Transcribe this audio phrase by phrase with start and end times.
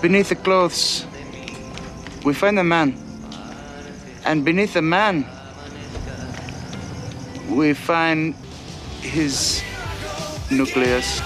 [0.00, 1.06] Beneath the clothes,
[2.24, 2.96] we find a man.
[4.24, 5.26] And beneath the man,
[7.48, 8.34] we find
[9.00, 9.62] his
[10.50, 11.20] nucleus.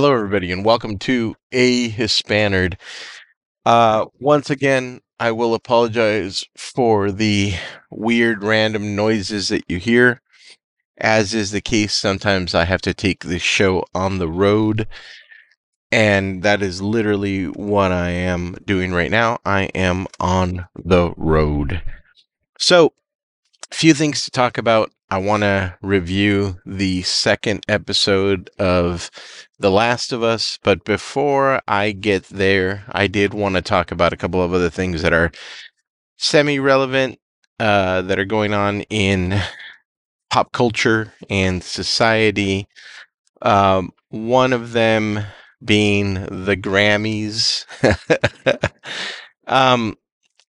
[0.00, 2.76] Hello, everybody, and welcome to A Hispanerd.
[3.66, 7.54] Uh, once again, I will apologize for the
[7.90, 10.20] weird random noises that you hear.
[10.98, 14.86] As is the case, sometimes I have to take this show on the road,
[15.90, 19.38] and that is literally what I am doing right now.
[19.44, 21.82] I am on the road.
[22.56, 22.92] So,
[23.68, 24.92] a few things to talk about.
[25.10, 29.10] I want to review the second episode of
[29.58, 34.12] The Last of Us, but before I get there, I did want to talk about
[34.12, 35.30] a couple of other things that are
[36.18, 37.18] semi relevant
[37.58, 39.40] uh, that are going on in
[40.28, 42.68] pop culture and society.
[43.40, 45.24] Um, one of them
[45.64, 47.64] being the Grammys.
[49.46, 49.96] um,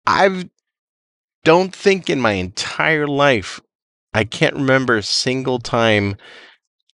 [0.05, 0.51] I
[1.45, 3.61] don't think in my entire life
[4.15, 6.17] I can't remember a single time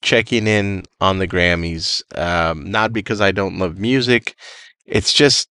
[0.01, 2.01] checking in on the Grammys.
[2.17, 4.35] Um, not because I don't love music,
[4.85, 5.49] it's just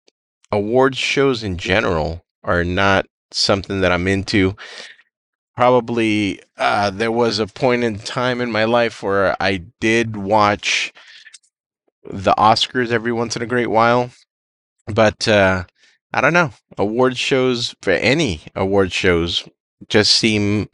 [0.52, 4.54] awards shows in general are not something that I'm into.
[5.56, 10.92] Probably uh, there was a point in time in my life where I did watch
[12.04, 14.10] the Oscars every once in a great while,
[14.86, 15.64] but uh,
[16.12, 16.50] I don't know.
[16.76, 19.48] Award shows for any award shows
[19.88, 20.68] just seem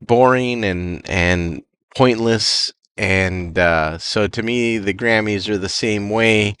[0.00, 1.62] boring and and
[1.94, 6.56] pointless and uh, so to me the grammys are the same way.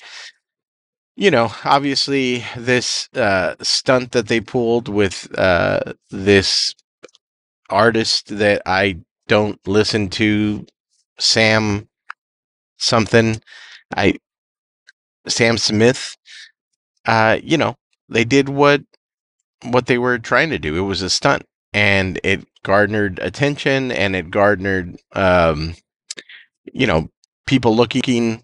[1.16, 6.74] You know obviously this uh, stunt that they pulled with uh, this
[7.68, 8.96] artist that i
[9.26, 10.64] don't listen to
[11.18, 11.88] sam
[12.78, 13.40] something
[13.96, 14.14] i
[15.26, 16.16] sam smith
[17.06, 17.76] uh, you know
[18.08, 18.82] they did what
[19.64, 20.76] what they were trying to do.
[20.76, 25.74] It was a stunt and it garnered attention and it garnered um,
[26.72, 27.08] you know
[27.46, 28.42] people looking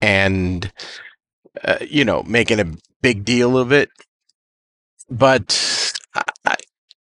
[0.00, 0.72] and
[1.64, 2.72] uh, you know making a
[3.02, 3.90] big deal of it.
[5.10, 5.92] But
[6.46, 6.56] I,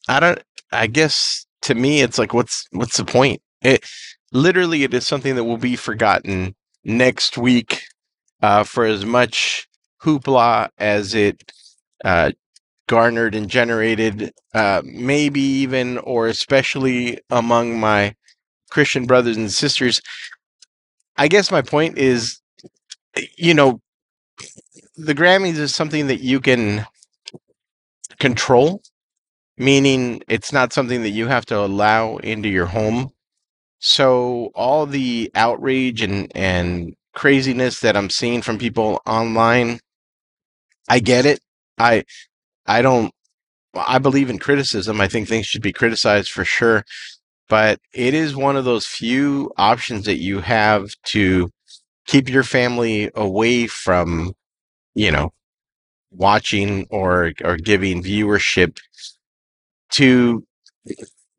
[0.09, 3.42] I don't i guess to me it's like what's what's the point?
[3.64, 3.86] It
[4.34, 6.56] literally it is something that will be forgotten
[6.86, 7.84] next week
[8.42, 9.68] uh, for as much
[10.04, 11.52] hoopla as it
[12.06, 12.32] uh,
[12.90, 18.16] garnered and generated, uh, maybe even or especially among my
[18.72, 20.02] Christian brothers and sisters.
[21.16, 22.42] I guess my point is,
[23.38, 23.80] you know,
[24.98, 26.86] the Grammys is something that you can
[28.20, 28.82] control,
[29.58, 33.12] meaning it's not something that you have to allow into your home.
[33.80, 39.80] So all the outrage and and craziness that I'm seeing from people online,
[40.90, 41.40] I get it.
[41.78, 42.04] I
[42.69, 43.12] I don't.
[43.75, 45.02] I believe in criticism.
[45.02, 46.84] I think things should be criticized for sure,
[47.50, 51.50] but it is one of those few options that you have to
[52.08, 54.34] keep your family away from,
[54.96, 55.31] you know,
[56.12, 58.79] watching or or giving viewership
[59.91, 60.44] to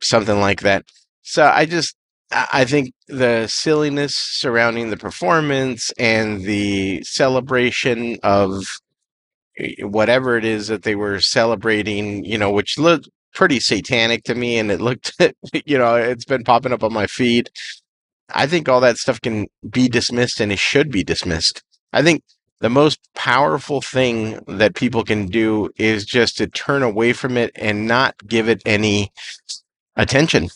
[0.02, 0.84] something like that.
[1.22, 1.96] So I just
[2.32, 8.64] I think the silliness surrounding the performance and the celebration of
[9.80, 14.58] whatever it is that they were celebrating, you know, which looked pretty satanic to me.
[14.58, 15.12] And it looked,
[15.64, 17.50] you know, it's been popping up on my feed.
[18.32, 21.62] I think all that stuff can be dismissed and it should be dismissed.
[21.92, 22.22] I think
[22.60, 27.50] the most powerful thing that people can do is just to turn away from it
[27.56, 29.10] and not give it any
[29.96, 30.48] attention.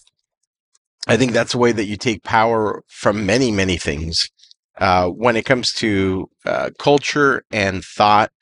[1.07, 4.31] I think that's a way that you take power from many, many things.
[4.79, 8.33] Uh, when it comes to uh, culture and thought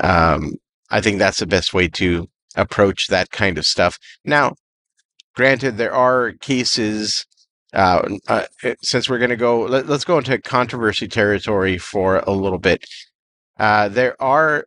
[0.00, 0.54] um,
[0.90, 3.98] I think that's the best way to approach that kind of stuff.
[4.24, 4.54] Now,
[5.34, 7.26] granted, there are cases.
[7.72, 12.18] Uh, uh, eh, since we're going to go, let, us go into controversy territory for
[12.18, 12.84] a little bit.
[13.58, 14.66] Uh, there are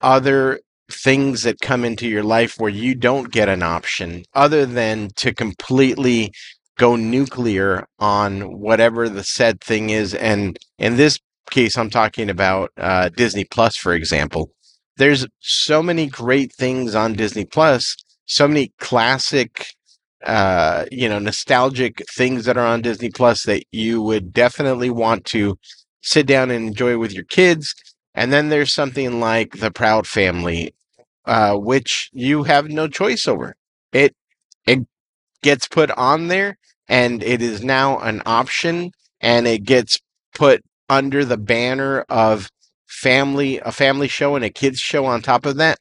[0.00, 0.58] other
[0.90, 5.32] things that come into your life where you don't get an option other than to
[5.32, 6.32] completely
[6.78, 10.12] go nuclear on whatever the said thing is.
[10.14, 11.20] And in this
[11.50, 14.50] case, I'm talking about uh, Disney Plus, for example
[14.98, 17.96] there's so many great things on Disney Plus,
[18.26, 19.66] so many classic
[20.24, 25.24] uh you know nostalgic things that are on Disney Plus that you would definitely want
[25.26, 25.58] to
[26.02, 27.74] sit down and enjoy with your kids.
[28.14, 30.74] And then there's something like The Proud Family,
[31.26, 33.56] uh, which you have no choice over.
[33.92, 34.14] It
[34.66, 34.80] it
[35.42, 36.58] gets put on there,
[36.88, 39.98] and it is now an option, and it gets
[40.34, 42.50] put under the banner of
[42.88, 45.78] family a family show and a kids show on top of that.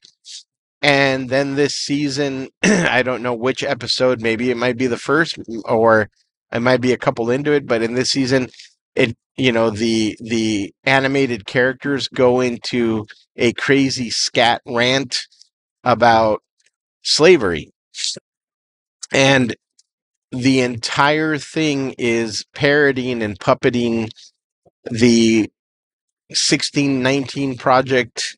[0.81, 5.39] And then this season i don't know which episode maybe it might be the first
[5.65, 6.09] or
[6.53, 8.49] it might be a couple into it but in this season
[8.95, 13.05] it you know the the animated characters go into
[13.37, 15.27] a crazy scat rant
[15.83, 16.41] about
[17.03, 17.71] slavery.
[19.11, 19.55] And
[20.31, 24.09] the entire thing is parodying and puppeting
[24.91, 25.49] the
[26.29, 28.37] 1619 project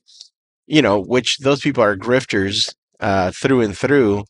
[0.68, 4.24] you know which those people are grifters uh through and through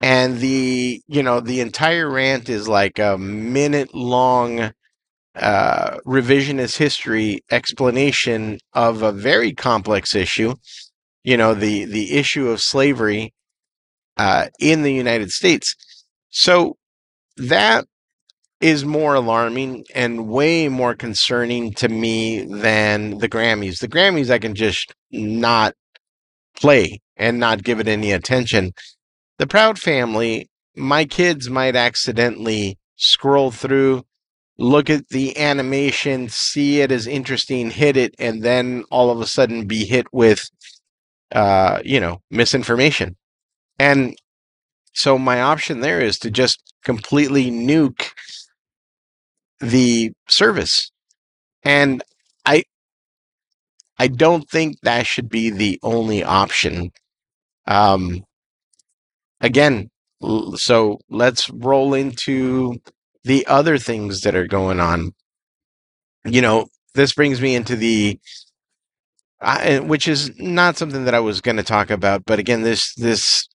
[0.00, 4.72] and the you know the entire rant is like a minute long
[5.36, 10.54] uh, revisionist history explanation of a very complex issue.
[11.24, 13.32] You know, the the issue of slavery
[14.16, 15.76] uh, in the United States.
[16.30, 16.76] So
[17.36, 17.86] that
[18.60, 23.80] is more alarming and way more concerning to me than the Grammys.
[23.80, 25.74] The Grammys, I can just not
[26.56, 28.72] play and not give it any attention.
[29.38, 34.04] The Proud Family, my kids might accidentally scroll through
[34.60, 39.26] look at the animation, see it as interesting, hit it, and then all of a
[39.26, 40.50] sudden be hit with,
[41.32, 43.16] uh, you know, misinformation.
[43.78, 44.16] And
[44.92, 48.10] so my option there is to just completely nuke
[49.60, 50.90] the service.
[51.62, 52.02] And
[52.46, 52.64] I,
[53.98, 56.90] I don't think that should be the only option.
[57.66, 58.24] Um,
[59.40, 59.90] again,
[60.56, 62.76] so let's roll into
[63.24, 65.12] the other things that are going on.
[66.24, 68.18] You know, this brings me into the
[69.40, 72.94] uh, which is not something that I was going to talk about, but again, this
[72.94, 73.48] this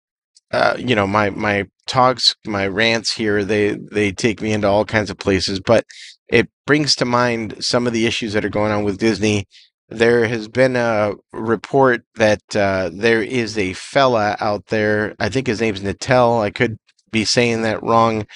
[0.55, 4.85] uh, you know my my talks, my rants here, they they take me into all
[4.85, 5.85] kinds of places, but
[6.29, 9.47] it brings to mind some of the issues that are going on with Disney.
[9.91, 15.17] There has been a report that uh, there is a fella out there.
[15.21, 16.41] I think his name's Natel.
[16.43, 16.79] I could
[17.13, 18.27] be saying that wrong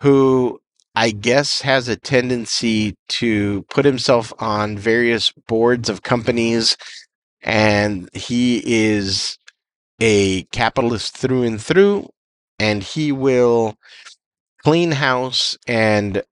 [0.00, 0.60] who
[0.94, 6.76] I guess has a tendency to put himself on various boards of companies,
[7.42, 9.38] and he is
[10.00, 12.08] a capitalist through and through,
[12.58, 13.76] and he will
[14.64, 16.22] clean house and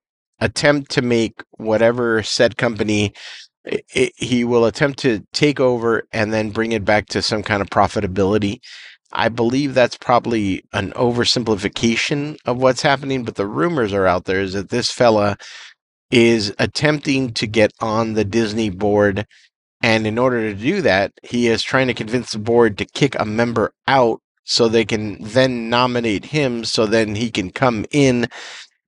[0.41, 3.15] attempt to make whatever said company
[3.67, 7.63] it, he will attempt to take over and then bring it back to some kind
[7.63, 8.59] of profitability
[9.13, 14.41] I believe that's probably an oversimplification of what's happening, but the rumors are out there
[14.41, 15.39] is that this fella
[16.11, 19.27] is attempting to get on the Disney board.
[19.83, 23.17] And in order to do that, he is trying to convince the board to kick
[23.19, 28.29] a member out so they can then nominate him so then he can come in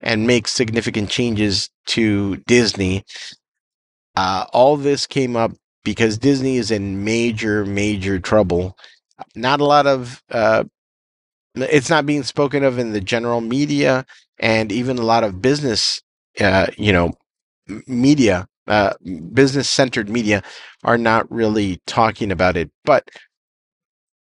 [0.01, 3.05] and make significant changes to Disney.
[4.17, 5.53] Uh, all this came up
[5.85, 8.77] because Disney is in major, major trouble
[9.35, 10.65] not a lot of uh,
[11.55, 14.05] it's not being spoken of in the general media
[14.39, 16.03] and even a lot of business
[16.41, 17.13] uh, you know
[17.87, 18.95] media uh,
[19.33, 20.43] business centered media
[20.85, 22.71] are not really talking about it.
[22.85, 23.11] But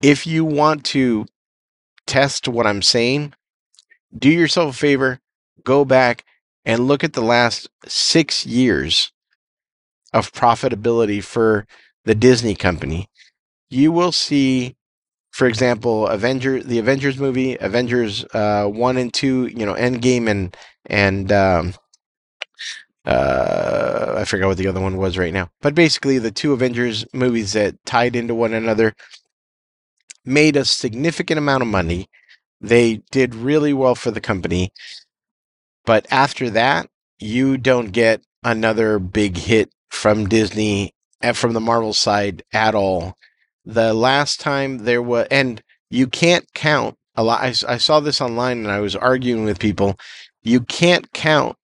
[0.02, 1.26] if you want to
[2.06, 3.34] test what i'm saying
[4.16, 5.20] do yourself a favor
[5.64, 6.24] go back
[6.64, 9.12] and look at the last six years
[10.12, 11.66] of profitability for
[12.04, 13.08] the disney company.
[13.70, 14.76] You will see
[15.32, 20.56] for example, Avenger, the Avengers movie, Avengers uh, one and two, you know, Endgame and
[20.86, 21.74] and um,
[23.08, 25.50] uh, I forgot what the other one was right now.
[25.60, 28.94] But basically, the two Avengers movies that tied into one another
[30.24, 32.08] made a significant amount of money.
[32.60, 34.72] They did really well for the company.
[35.86, 36.88] But after that,
[37.18, 43.16] you don't get another big hit from Disney and from the Marvel side at all
[43.68, 47.42] the last time there was, and you can't count a lot.
[47.42, 49.98] I, I saw this online and I was arguing with people.
[50.42, 51.56] You can't count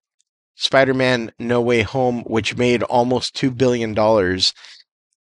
[0.57, 3.95] Spider Man No Way Home, which made almost $2 billion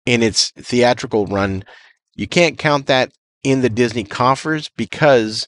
[0.05, 1.63] in its theatrical run.
[2.15, 3.11] You can't count that
[3.43, 5.47] in the Disney coffers because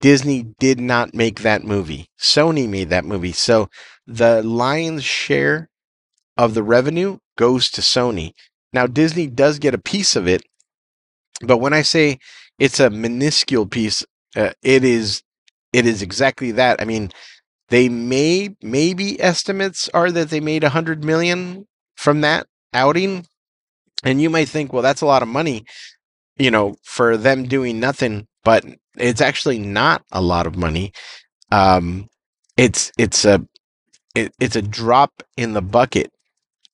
[0.00, 2.08] Disney did not make that movie.
[2.20, 3.32] Sony made that movie.
[3.32, 3.70] So
[4.06, 5.70] the lion's share
[6.36, 8.32] of the revenue goes to Sony.
[8.72, 10.42] Now, Disney does get a piece of it
[11.42, 12.18] But when I say
[12.58, 14.04] it's a minuscule piece,
[14.36, 15.22] uh, it is
[15.72, 16.80] it is exactly that.
[16.80, 17.10] I mean,
[17.68, 21.66] they may maybe estimates are that they made a hundred million
[21.96, 23.26] from that outing,
[24.02, 25.64] and you might think, well, that's a lot of money,
[26.36, 28.26] you know, for them doing nothing.
[28.42, 28.64] But
[28.96, 30.92] it's actually not a lot of money.
[31.50, 32.08] Um,
[32.56, 33.46] it's it's a
[34.14, 36.12] it, it's a drop in the bucket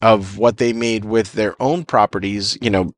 [0.02, 2.58] of what they made with their own properties.
[2.60, 2.92] You know,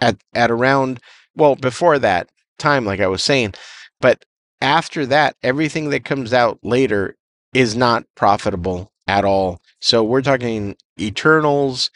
[0.00, 1.00] at at around
[1.34, 3.54] well before that time, like I was saying,
[4.00, 4.24] but
[4.60, 7.16] after that, everything that comes out later
[7.54, 9.60] is not profitable at all.
[9.80, 11.90] So we're talking Eternals,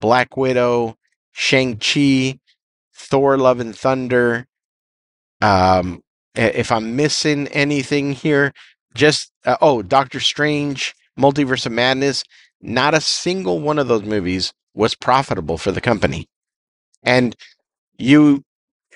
[0.00, 0.96] Black Widow,
[1.32, 2.38] Shang Chi,
[2.94, 4.46] Thor: Love and Thunder.
[5.40, 6.02] Um,
[6.34, 8.52] if I'm missing anything here,
[8.94, 12.24] just uh, oh, Doctor Strange, Multiverse of Madness.
[12.60, 16.28] Not a single one of those movies was profitable for the company,
[17.02, 17.36] and
[17.98, 18.42] you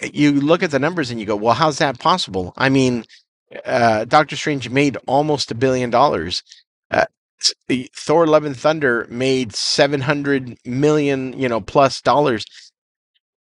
[0.03, 2.53] you look at the numbers and you go, well, how's that possible?
[2.57, 3.05] I mean,
[3.65, 6.43] uh, Doctor Strange made almost a billion dollars.
[6.91, 7.07] Uh,
[7.95, 12.45] Thor: Love and Thunder made seven hundred million, you know, plus dollars.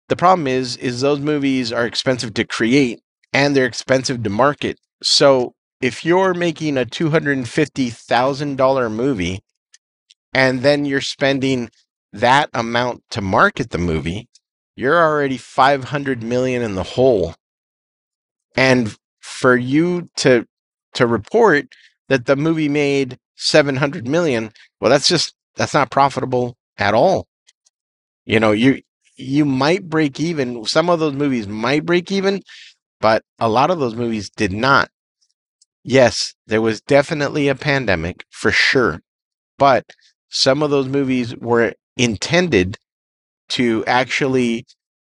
[0.09, 3.01] The problem is, is those movies are expensive to create
[3.33, 4.79] and they're expensive to market.
[5.03, 9.41] So if you're making a two hundred and fifty thousand dollar movie,
[10.33, 11.71] and then you're spending
[12.13, 14.29] that amount to market the movie,
[14.77, 17.35] you're already 500 million in the hole.
[18.57, 18.97] And
[19.39, 20.47] for you to
[20.95, 21.67] to report
[22.09, 27.27] that the movie made 700 million, well that's just that's not profitable at all.
[28.25, 28.83] You know, you
[29.17, 30.65] you might break even.
[30.65, 32.43] Some of those movies might break even,
[33.01, 34.91] but a lot of those movies did not.
[35.85, 39.01] Yes, there was definitely a pandemic for sure,
[39.57, 39.85] but
[40.29, 42.77] some of those movies were intended
[43.51, 44.67] to actually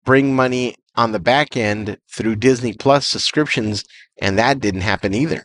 [0.04, 3.84] bring money on the back end through Disney Plus subscriptions,
[4.20, 5.44] and that didn't happen either.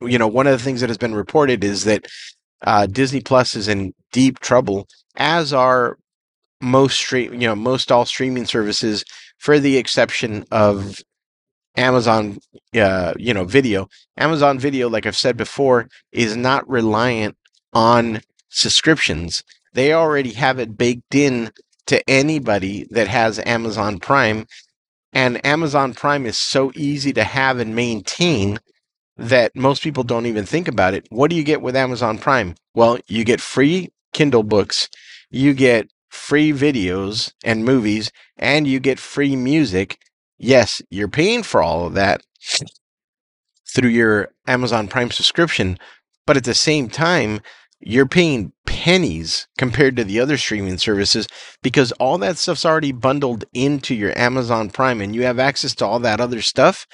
[0.00, 2.06] You know, one of the things that has been reported is that
[2.62, 4.86] uh, Disney Plus is in deep trouble,
[5.16, 5.98] as are
[6.60, 9.04] most stream, you know, most all streaming services,
[9.38, 11.00] for the exception of
[11.76, 12.38] Amazon,
[12.76, 13.88] uh, you know, Video.
[14.16, 17.36] Amazon Video, like I've said before, is not reliant
[17.72, 19.42] on subscriptions.
[19.72, 21.50] They already have it baked in
[21.92, 24.46] to anybody that has Amazon Prime.
[25.12, 28.58] And Amazon Prime is so easy to have and maintain
[29.18, 31.06] that most people don't even think about it.
[31.10, 32.54] What do you get with Amazon Prime?
[32.74, 34.88] Well, you get free Kindle books,
[35.30, 39.98] you get free videos and movies, and you get free music.
[40.38, 42.22] Yes, you're paying for all of that
[43.68, 45.78] through your Amazon Prime subscription,
[46.26, 47.42] but at the same time,
[47.84, 51.26] you're paying pennies compared to the other streaming services
[51.62, 55.86] because all that stuff's already bundled into your Amazon Prime and you have access to
[55.86, 56.86] all that other stuff.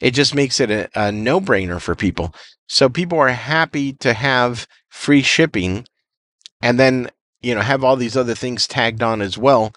[0.00, 2.34] It just makes it a, a no brainer for people.
[2.68, 5.86] So people are happy to have free shipping
[6.60, 9.72] and then, you know, have all these other things tagged on as well.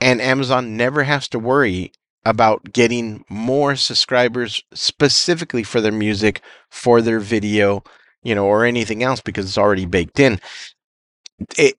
[0.00, 1.92] And Amazon never has to worry
[2.24, 7.82] about getting more subscribers specifically for their music, for their video,
[8.26, 10.40] you know, or anything else because it's already baked in.
[11.56, 11.76] It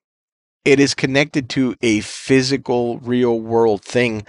[0.64, 4.26] it is connected to a physical, real world thing.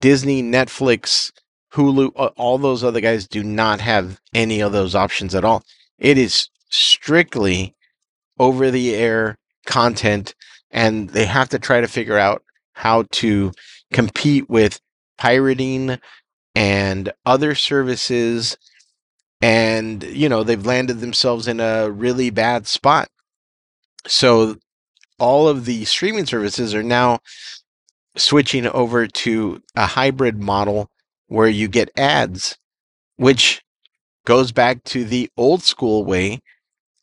[0.00, 1.32] Disney, Netflix,
[1.72, 5.62] Hulu, all those other guys do not have any of those options at all.
[5.98, 7.74] It is strictly
[8.38, 10.34] over the air content,
[10.70, 13.52] and they have to try to figure out how to
[13.92, 14.80] compete with
[15.18, 15.98] pirating
[16.54, 18.56] and other services
[19.40, 23.08] and you know they've landed themselves in a really bad spot.
[24.06, 24.56] So
[25.18, 27.20] all of the streaming services are now
[28.16, 30.88] switching over to a hybrid model
[31.28, 32.56] where you get ads
[33.20, 33.60] which
[34.24, 36.40] goes back to the old school way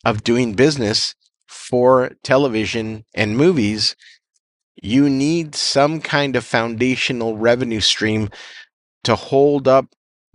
[0.03, 1.13] of doing business
[1.47, 3.95] for television and movies.
[4.81, 8.29] You need some kind of foundational revenue stream
[9.03, 9.87] to hold up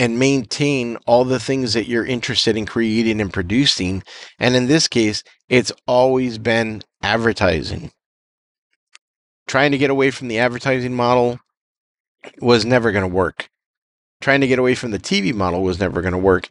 [0.02, 4.02] and maintain all the things that you're interested in creating and producing.
[4.40, 7.92] And in this case, it's always been advertising.
[9.46, 11.38] Trying to get away from the advertising model
[12.40, 13.48] was never going to work.
[14.20, 16.48] Trying to get away from the TV model was never going to work.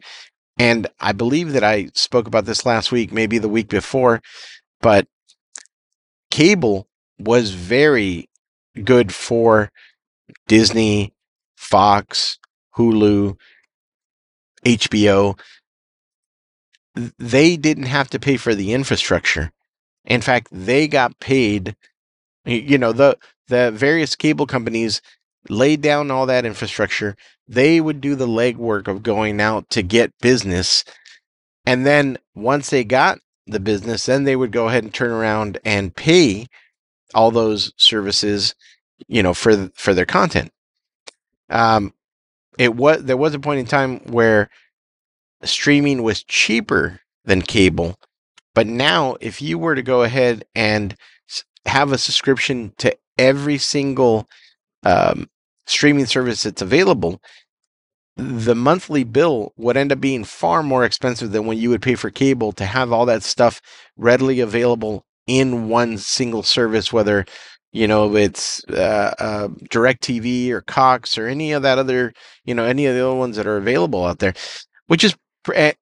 [0.58, 4.22] And I believe that I spoke about this last week, maybe the week before,
[4.80, 5.06] but
[6.30, 8.30] cable was very
[8.82, 9.70] good for
[10.48, 11.12] Disney,
[11.58, 12.38] Fox,
[12.76, 13.36] Hulu,
[14.64, 15.38] HBO,
[17.18, 19.52] they didn't have to pay for the infrastructure.
[20.04, 21.76] In fact, they got paid.
[22.44, 25.00] You know the the various cable companies
[25.48, 27.16] laid down all that infrastructure.
[27.48, 30.84] They would do the legwork of going out to get business.
[31.66, 35.58] And then once they got the business, then they would go ahead and turn around
[35.64, 36.46] and pay
[37.14, 38.54] all those services,
[39.08, 40.50] you know, for for their content.
[41.50, 41.92] Um,
[42.58, 44.50] it was there was a point in time where
[45.42, 47.96] streaming was cheaper than cable,
[48.54, 50.96] but now if you were to go ahead and
[51.66, 54.28] have a subscription to every single
[54.84, 55.28] um,
[55.66, 57.20] streaming service that's available,
[58.16, 61.94] the monthly bill would end up being far more expensive than when you would pay
[61.94, 63.60] for cable to have all that stuff
[63.96, 67.24] readily available in one single service, whether
[67.72, 72.12] you know it's uh, uh, DirecTV or Cox or any of that other,
[72.44, 74.34] you know, any of the other ones that are available out there,
[74.86, 75.16] which is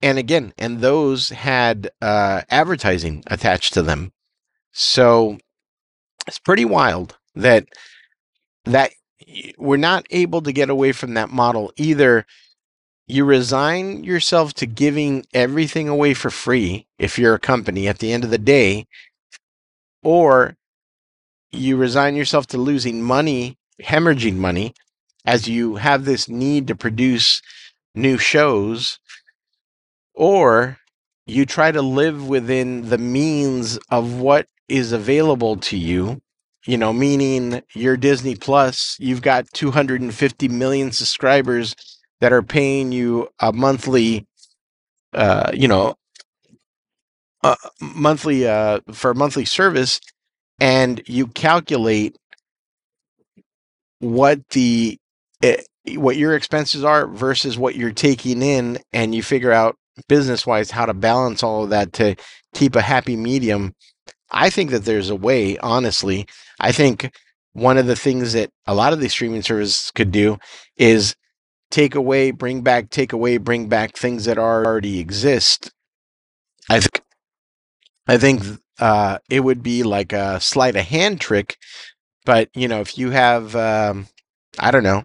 [0.00, 4.12] and again, and those had uh, advertising attached to them,
[4.72, 5.38] so
[6.26, 7.66] it's pretty wild that
[8.64, 8.92] that
[9.58, 12.24] we're not able to get away from that model either.
[13.06, 18.12] You resign yourself to giving everything away for free if you're a company at the
[18.12, 18.86] end of the day
[20.04, 20.56] or
[21.52, 24.74] you resign yourself to losing money hemorrhaging money
[25.24, 27.40] as you have this need to produce
[27.94, 28.98] new shows
[30.14, 30.78] or
[31.26, 36.20] you try to live within the means of what is available to you
[36.66, 41.74] you know, meaning your Disney Plus, you've got 250 million subscribers
[42.20, 44.26] that are paying you a monthly,
[45.14, 45.96] uh, you know,
[47.42, 50.00] uh, monthly uh, for a monthly service,
[50.60, 52.16] and you calculate
[54.00, 54.98] what the
[55.42, 55.54] uh,
[55.94, 59.76] what your expenses are versus what you're taking in, and you figure out
[60.08, 62.14] business wise how to balance all of that to
[62.54, 63.74] keep a happy medium.
[64.30, 66.26] I think that there's a way, honestly,
[66.60, 67.12] I think
[67.52, 70.38] one of the things that a lot of these streaming services could do
[70.76, 71.16] is
[71.70, 75.70] take away, bring back, take away, bring back things that already exist.
[76.68, 77.02] I think
[78.06, 78.42] I think
[78.80, 81.58] uh, it would be like a sleight of hand trick,
[82.26, 84.08] but you know, if you have, um,
[84.60, 85.04] I don't know,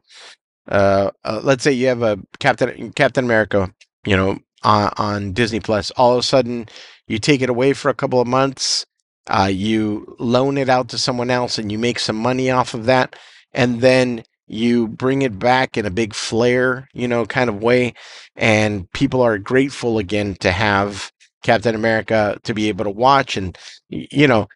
[0.69, 3.73] uh, uh, let's say you have a Captain Captain America,
[4.05, 6.67] you know, on, on Disney Plus, all of a sudden
[7.07, 8.85] you take it away for a couple of months
[9.29, 12.85] uh, you loan it out to someone else and you make some money off of
[12.87, 13.17] that.
[13.53, 17.95] And then you bring it back in a big flare, you know, kind of way.
[18.37, 21.11] And people are grateful again to have
[21.45, 23.37] Captain America to be able to watch.
[23.37, 23.57] And,
[23.89, 24.47] you know,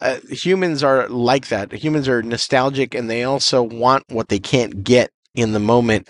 [0.00, 1.72] uh, humans are like that.
[1.72, 6.08] Humans are nostalgic and they also want what they can't get in the moment.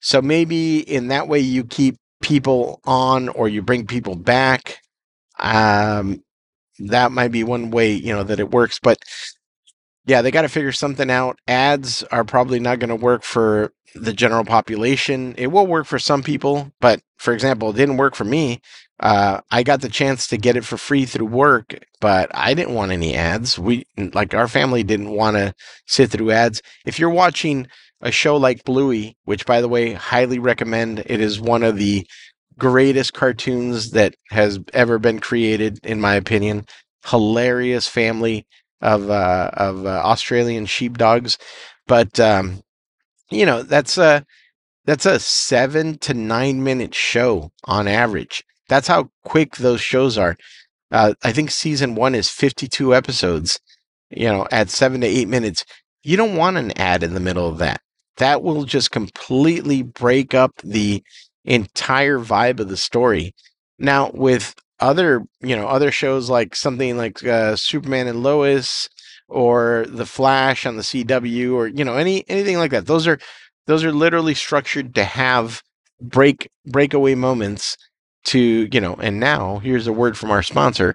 [0.00, 4.80] So maybe in that way you keep people on or you bring people back.
[5.38, 6.22] Um,
[6.78, 8.98] that might be one way you know that it works but
[10.08, 11.38] yeah they got to figure something out.
[11.48, 15.34] Ads are probably not going to work for the general population.
[15.38, 18.60] It will work for some people but for example it didn't work for me.
[19.00, 22.74] Uh, i got the chance to get it for free through work but i didn't
[22.74, 23.58] want any ads.
[23.58, 25.54] We like our family didn't want to
[25.86, 26.62] sit through ads.
[26.86, 27.68] If you're watching
[28.00, 32.06] a show like bluey which by the way highly recommend it is one of the
[32.58, 36.66] greatest cartoons that has ever been created, in my opinion.
[37.06, 38.46] Hilarious family
[38.80, 41.38] of uh, of uh, Australian sheepdogs,
[41.86, 42.62] but um,
[43.30, 44.24] you know that's a
[44.84, 48.44] that's a seven to nine minute show on average.
[48.68, 50.36] That's how quick those shows are.
[50.90, 53.60] Uh, I think season one is 52 episodes.
[54.10, 55.64] You know, at seven to eight minutes,
[56.02, 57.82] you don't want an ad in the middle of that.
[58.16, 61.02] That will just completely break up the
[61.44, 63.34] entire vibe of the story.
[63.78, 68.88] Now, with other, you know, other shows like something like uh, Superman and Lois
[69.28, 72.86] or The Flash on the CW or you know any anything like that.
[72.86, 73.18] Those are
[73.66, 75.62] those are literally structured to have
[76.00, 77.76] break breakaway moments
[78.24, 78.94] to you know.
[78.94, 80.94] And now here's a word from our sponsor,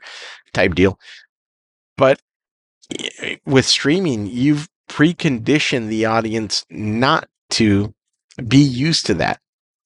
[0.54, 0.98] type deal.
[1.98, 2.20] But
[3.46, 7.94] with streaming, you've preconditioned the audience not to
[8.48, 9.40] be used to that.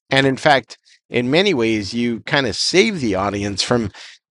[0.10, 0.78] And in fact,
[1.10, 3.92] in many ways, you kind of save the audience from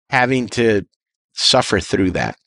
[0.10, 0.86] having to
[1.34, 2.38] suffer through that.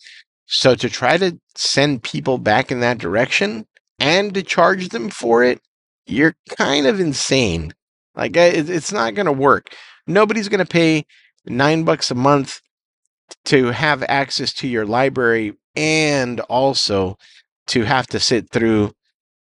[0.46, 3.66] So to try to send people back in that direction
[3.98, 5.60] and to charge them for it,
[6.06, 7.74] you're kind of insane.
[8.14, 9.74] Like it's not going to work.
[10.06, 11.04] Nobody's going to pay
[11.46, 12.60] nine bucks a month
[13.44, 17.18] to have access to your library and also
[17.66, 18.92] to have to sit through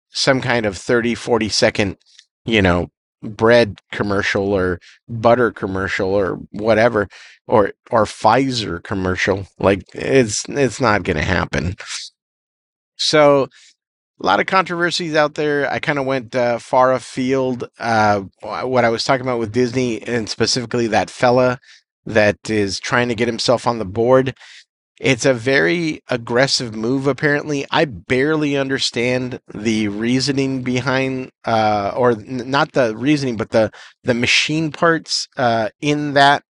[0.10, 1.98] some kind of 30, 40 second,
[2.46, 2.90] you know,
[3.26, 7.08] bread commercial or butter commercial or whatever
[7.48, 11.76] or or Pfizer commercial like it's it's not going to happen
[12.98, 13.48] so
[14.22, 15.70] a lot of controversies out there.
[15.70, 17.70] I kind of went uh, far afield.
[17.80, 21.60] Uh, what I was talking about with Disney, and specifically that fella
[22.06, 24.36] that is trying to get himself on the board.
[25.00, 27.66] It's a very aggressive move, apparently.
[27.70, 33.72] I barely understand the reasoning behind, uh, or n- not the reasoning, but the
[34.06, 36.44] the machine parts uh, in that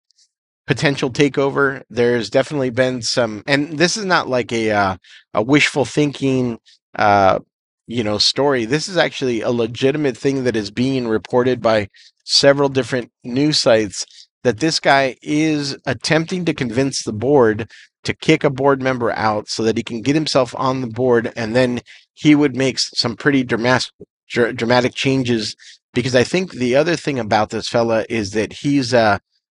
[0.67, 1.84] potential takeover.
[1.89, 4.97] There's definitely been some, and this is not like a uh,
[5.34, 6.60] a wishful thinking,
[6.95, 7.39] uh,
[7.88, 8.65] you know, story.
[8.65, 11.89] This is actually a legitimate thing that is being reported by
[12.25, 14.05] several different news sites
[14.43, 17.69] that this guy is attempting to convince the board
[18.05, 21.31] to kick a board member out so that he can get himself on the board
[21.35, 21.81] and then
[22.13, 23.91] he would make some pretty dramatic
[24.29, 25.55] dramatic changes.
[25.93, 29.19] Because I think the other thing about this fella is that he's a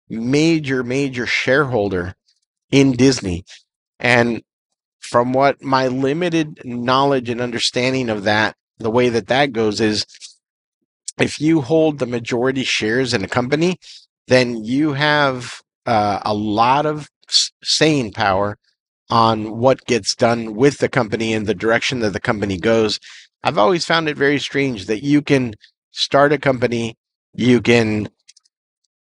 [0.10, 2.16] major major shareholder
[2.72, 3.44] in Disney.
[4.00, 4.42] And
[5.06, 10.06] from what my limited knowledge and understanding of that the way that that goes is
[11.20, 13.78] if you hold the majority shares in a company
[14.28, 17.10] then you have uh, a lot of
[17.64, 18.58] saying power
[19.10, 23.00] on what gets done with the company and the direction that the company goes.
[23.44, 25.54] I've always found it very strange that you can
[25.92, 26.98] start a company,
[27.34, 28.10] you can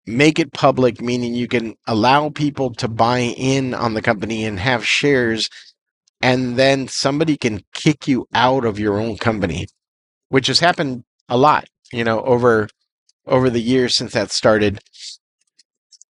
[0.06, 4.58] make it public, meaning you can allow people to buy in on the company and
[4.58, 5.48] have shares,
[6.20, 9.66] and then somebody can kick you out of your own company,
[10.28, 12.68] which has happened a lot, you know, over
[13.26, 14.80] over the years since that started.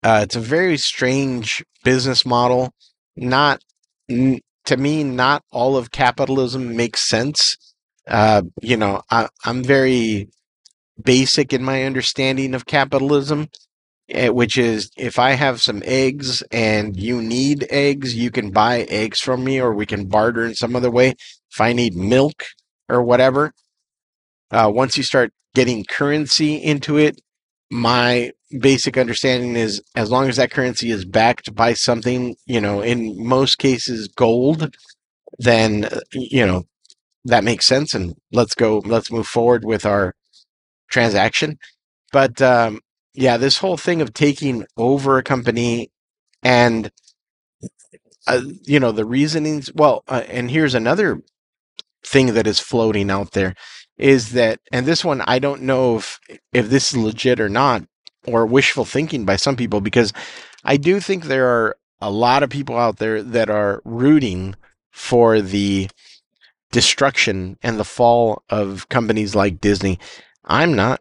[0.03, 2.73] Uh, it's a very strange business model.
[3.17, 3.63] Not
[4.09, 7.57] n- to me, not all of capitalism makes sense.
[8.07, 10.29] Uh, you know, I, I'm very
[11.03, 13.49] basic in my understanding of capitalism,
[14.11, 18.83] eh, which is if I have some eggs and you need eggs, you can buy
[18.91, 21.11] eggs from me, or we can barter in some other way.
[21.53, 22.45] If I need milk
[22.89, 23.53] or whatever,
[24.51, 27.21] uh, once you start getting currency into it,
[27.71, 32.81] my basic understanding is as long as that currency is backed by something, you know,
[32.81, 34.75] in most cases gold,
[35.39, 36.65] then uh, you know
[37.25, 38.79] that makes sense, and let's go.
[38.85, 40.15] Let's move forward with our
[40.91, 41.59] transaction.
[42.13, 42.81] But um,
[43.15, 45.91] yeah, this whole thing of taking over a company
[46.43, 46.91] and
[48.27, 49.71] uh, you know the reasonings.
[49.75, 51.23] Well, uh, and here's another
[52.05, 53.55] thing that is floating out there
[53.97, 56.19] is that and this one I don't know if
[56.53, 57.85] if this is legit or not
[58.27, 60.13] or wishful thinking by some people because
[60.65, 64.55] I do think there are a lot of people out there that are rooting
[64.91, 65.89] for the
[66.71, 69.99] destruction and the fall of companies like Disney.
[70.45, 71.01] I'm not.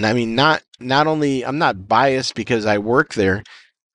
[0.00, 3.42] I mean not not only I'm not biased because I work there,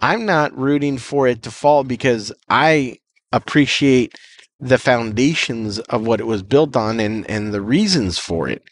[0.01, 2.99] I'm not rooting for it to fall because I
[3.31, 4.13] appreciate
[4.59, 8.63] the foundations of what it was built on and and the reasons for it.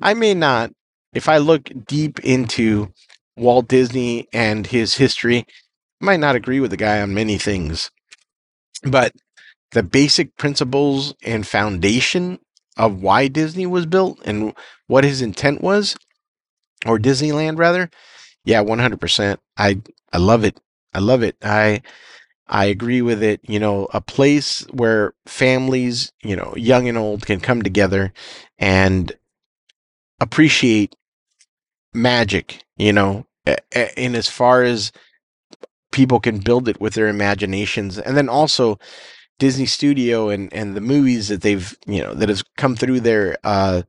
[0.00, 0.70] I may not
[1.12, 2.92] if I look deep into
[3.36, 5.46] Walt Disney and his history,
[6.00, 7.90] might not agree with the guy on many things.
[8.82, 9.12] But
[9.72, 12.38] the basic principles and foundation
[12.76, 14.54] of why Disney was built and
[14.88, 15.96] what his intent was,
[16.86, 17.90] or Disneyland rather,
[18.44, 19.40] yeah, 100%.
[19.56, 19.80] I
[20.12, 20.60] I love it.
[20.94, 21.36] I love it.
[21.42, 21.82] I
[22.48, 23.40] I agree with it.
[23.44, 28.12] You know, a place where families, you know, young and old can come together
[28.58, 29.12] and
[30.20, 30.94] appreciate
[31.94, 33.25] magic, you know,
[33.74, 34.92] in as far as
[35.92, 37.98] people can build it with their imaginations.
[37.98, 38.78] And then also
[39.38, 43.36] Disney Studio and, and the movies that they've, you know, that have come through there.
[43.44, 43.82] Uh,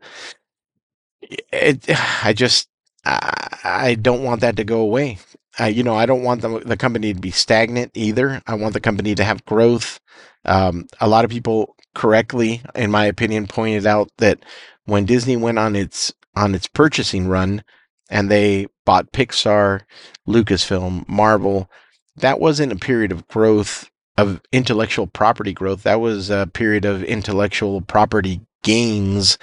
[1.22, 1.86] it,
[2.24, 2.70] I just,
[3.06, 5.18] I, I don't want that to go away.
[5.60, 8.42] Uh, you know, I don't want the, the company to be stagnant either.
[8.46, 10.00] I want the company to have growth.
[10.46, 14.40] Um, a lot of people correctly, in my opinion, pointed out that
[14.86, 17.64] when Disney went on its on its purchasing run
[18.10, 19.82] and they bought Pixar,
[20.26, 21.70] Lucasfilm, Marvel,
[22.16, 25.84] that wasn't a period of growth of intellectual property growth.
[25.84, 29.38] That was a period of intellectual property gains.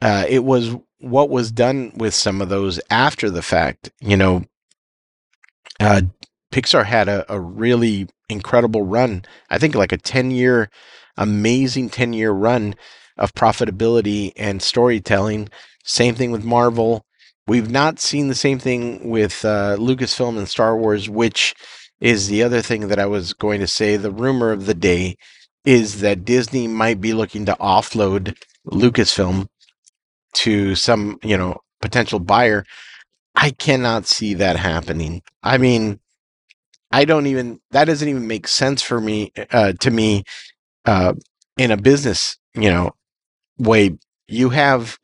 [0.00, 3.92] Uh, it was what was done with some of those after the fact.
[4.00, 4.44] You know,
[5.78, 6.02] uh,
[6.52, 9.24] Pixar had a, a really incredible run.
[9.50, 10.68] I think like a 10 year,
[11.16, 12.74] amazing 10 year run
[13.16, 15.48] of profitability and storytelling.
[15.84, 17.06] Same thing with Marvel.
[17.46, 21.54] We've not seen the same thing with uh, Lucasfilm and Star Wars, which
[22.00, 23.96] is the other thing that I was going to say.
[23.96, 25.16] The rumor of the day
[25.64, 29.48] is that Disney might be looking to offload Lucasfilm
[30.34, 32.64] to some, you know, potential buyer
[33.34, 35.22] I cannot see that happening.
[35.42, 36.00] I mean,
[36.90, 40.24] I don't even that doesn't even make sense for me uh, to me
[40.84, 41.14] uh,
[41.56, 42.92] in a business, you know,
[43.58, 43.98] way.
[44.28, 44.98] you have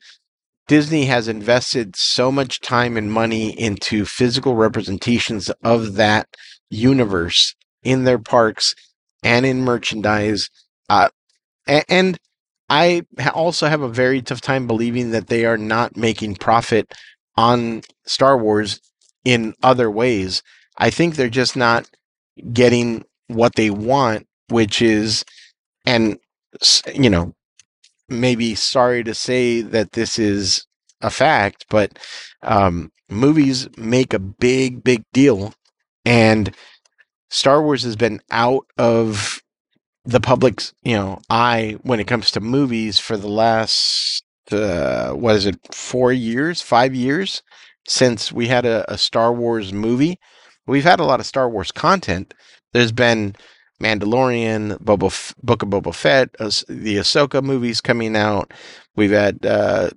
[0.69, 6.29] Disney has invested so much time and money into physical representations of that
[6.71, 8.75] universe in their parks
[9.23, 10.51] and in merchandise.
[10.89, 11.09] Uh,
[11.67, 12.19] and
[12.69, 13.03] I
[13.35, 16.93] also have a very tough time believing that they are not making profit
[17.37, 18.79] on Star Wars
[19.25, 20.43] in other ways.
[20.77, 21.89] I think they're just not
[22.53, 25.25] getting what they want, which is,
[25.87, 26.19] and,
[26.95, 27.35] you know,
[28.09, 30.67] maybe sorry to say that this is
[31.01, 31.99] a fact, but
[32.43, 35.55] um, movies make a big, big deal.
[36.05, 36.55] And
[37.31, 39.41] Star Wars has been out of
[40.05, 45.37] the public's, you know, eye when it comes to movies for the last, uh, what
[45.37, 47.43] is it, four years, five years
[47.87, 50.19] since we had a, a Star Wars movie.
[50.67, 52.35] We've had a lot of Star Wars content.
[52.73, 53.35] There's been
[53.83, 58.53] Mandalorian, Boba F- Book of Boba Fett, uh, the Ahsoka movies coming out.
[58.97, 59.91] We've had, uh,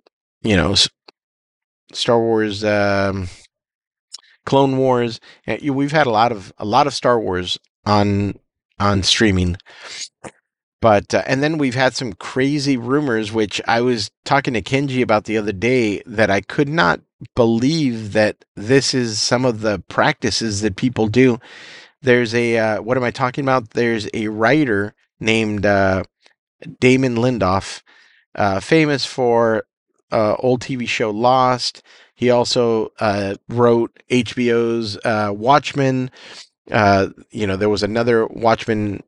[0.44, 0.76] you know,
[1.94, 3.28] Star Wars, um,
[4.46, 5.20] Clone Wars.
[5.62, 8.36] We've had a lot of a lot of Star Wars on
[8.80, 9.58] on streaming.
[10.82, 15.02] But uh, and then we've had some crazy rumors, which I was talking to Kenji
[15.02, 17.02] about the other day, that I could not
[17.36, 21.40] believe that this is some of the practices that people do
[22.02, 23.72] there's a uh, what am I talking about?
[23.72, 26.04] There's a writer named uh,
[26.80, 27.82] Damon Lindelof,
[28.36, 29.66] uh, famous for
[30.12, 31.84] uh, old TV show Lost.
[32.16, 36.12] He also uh, wrote HBO's uh, Watchmen.
[36.68, 39.04] you know, there was another Watchmen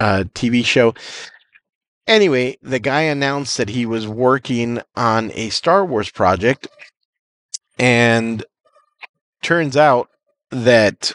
[0.00, 0.94] TV show.
[2.06, 6.66] Anyway, the guy announced that he was working on a Star Wars project,
[7.78, 8.44] and
[9.42, 10.10] turns out
[10.50, 11.12] that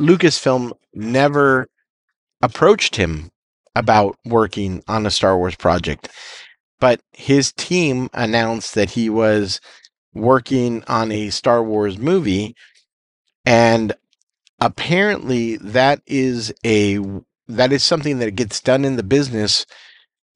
[0.00, 1.68] Lucasfilm never
[2.42, 3.30] approached him
[3.76, 6.08] about working on a Star Wars project,
[6.80, 9.60] but his team announced that he was
[10.14, 12.56] working on a Star Wars movie
[13.44, 13.92] and
[14.60, 16.98] apparently that is a
[17.48, 19.66] that is something that gets done in the business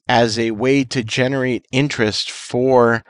[0.09, 3.05] as a way to generate interest for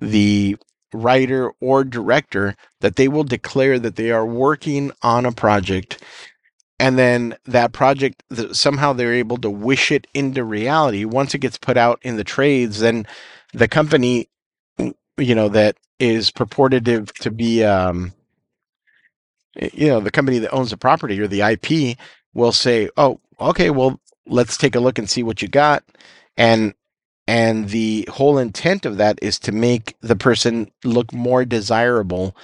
[0.00, 0.56] the
[0.92, 6.02] writer or director that they will declare that they are working on a project
[6.78, 8.22] and then that project
[8.52, 11.04] somehow they're able to wish it into reality.
[11.04, 13.06] Once it gets put out in the trades then
[13.52, 14.28] the company
[15.16, 16.84] you know that is purported
[17.20, 18.12] to be um
[19.74, 21.98] you know the company that owns the property or the IP
[22.34, 24.00] will say oh okay well
[24.30, 25.84] let's take a look and see what you got.
[26.36, 26.74] And
[27.28, 32.36] and the whole intent of that is to make the person look more desirable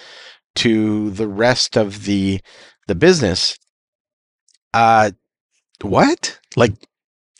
[0.56, 2.40] to the rest of the
[2.88, 3.58] the business.
[4.74, 5.12] Uh
[5.82, 6.40] what?
[6.56, 6.74] Like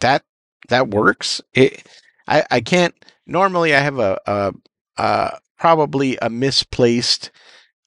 [0.01, 0.25] that
[0.69, 1.41] that works?
[1.55, 1.87] It
[2.29, 2.95] i i can't
[3.27, 4.53] normally i have a, a,
[4.99, 7.31] a probably a misplaced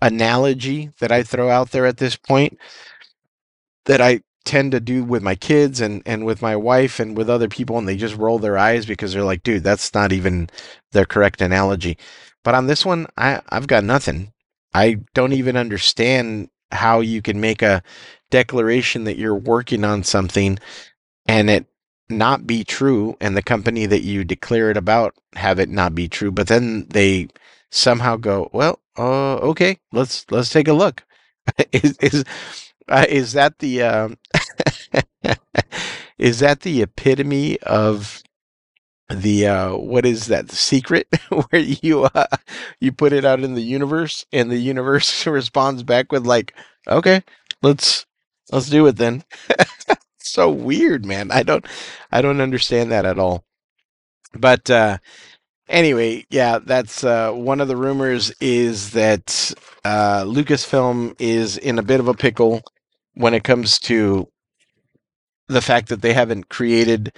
[0.02, 2.58] analogy that i throw out there at this point
[3.86, 7.30] that i tend to do with my kids and and with my wife and with
[7.30, 10.50] other people and they just roll their eyes because they're like dude that's not even
[10.92, 11.98] the correct analogy.
[12.44, 14.34] But on this one i i've got nothing.
[14.74, 17.82] I don't even understand how you can make a
[18.30, 20.60] declaration that you're working on something
[21.28, 21.66] and it
[22.10, 26.08] not be true and the company that you declare it about have it not be
[26.08, 27.28] true but then they
[27.72, 31.04] somehow go well uh, okay let's let's take a look.
[31.72, 32.26] Is, is
[32.90, 34.18] uh, is that the um,
[36.18, 38.22] is that the epitome of
[39.10, 42.28] the uh, what is that the secret where you uh,
[42.80, 46.54] you put it out in the universe and the universe responds back with like
[46.88, 47.24] okay
[47.64, 48.06] let's
[48.52, 49.24] let's do it then.
[50.20, 51.32] So weird man.
[51.32, 51.66] I don't
[52.12, 53.44] i don't understand that at all.
[54.34, 55.00] But uh
[55.70, 59.54] anyway yeah that's uh one of the rumors is that
[59.86, 62.62] uh lucasfilm is in a bit of a pickle
[63.20, 64.28] when it comes to
[65.48, 67.14] the fact that they haven't created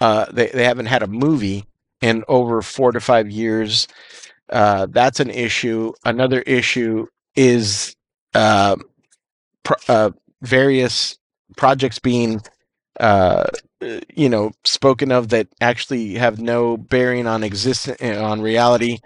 [0.00, 1.64] uh, they, they haven't had a movie
[2.00, 3.86] in over four to five years
[4.50, 5.92] uh, that's an issue.
[6.04, 7.94] Another issue is
[8.34, 8.76] uh,
[9.64, 10.10] pro- uh,
[10.42, 11.18] various
[11.56, 12.40] projects being
[13.00, 13.46] uh,
[14.14, 18.98] you know spoken of that actually have no bearing on existence on reality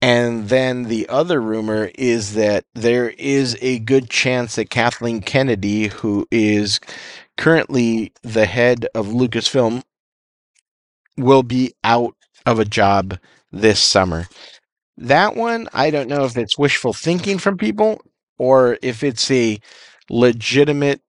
[0.00, 5.88] and then the other rumor is that there is a good chance that Kathleen Kennedy,
[5.88, 6.78] who is
[7.36, 9.82] currently the head of Lucasfilm,
[11.16, 12.14] will be out
[12.46, 13.18] of a job
[13.50, 14.26] this summer.
[14.96, 18.00] That one, I don't know if it's wishful thinking from people
[18.38, 19.60] or if it's a
[20.10, 21.00] legitimate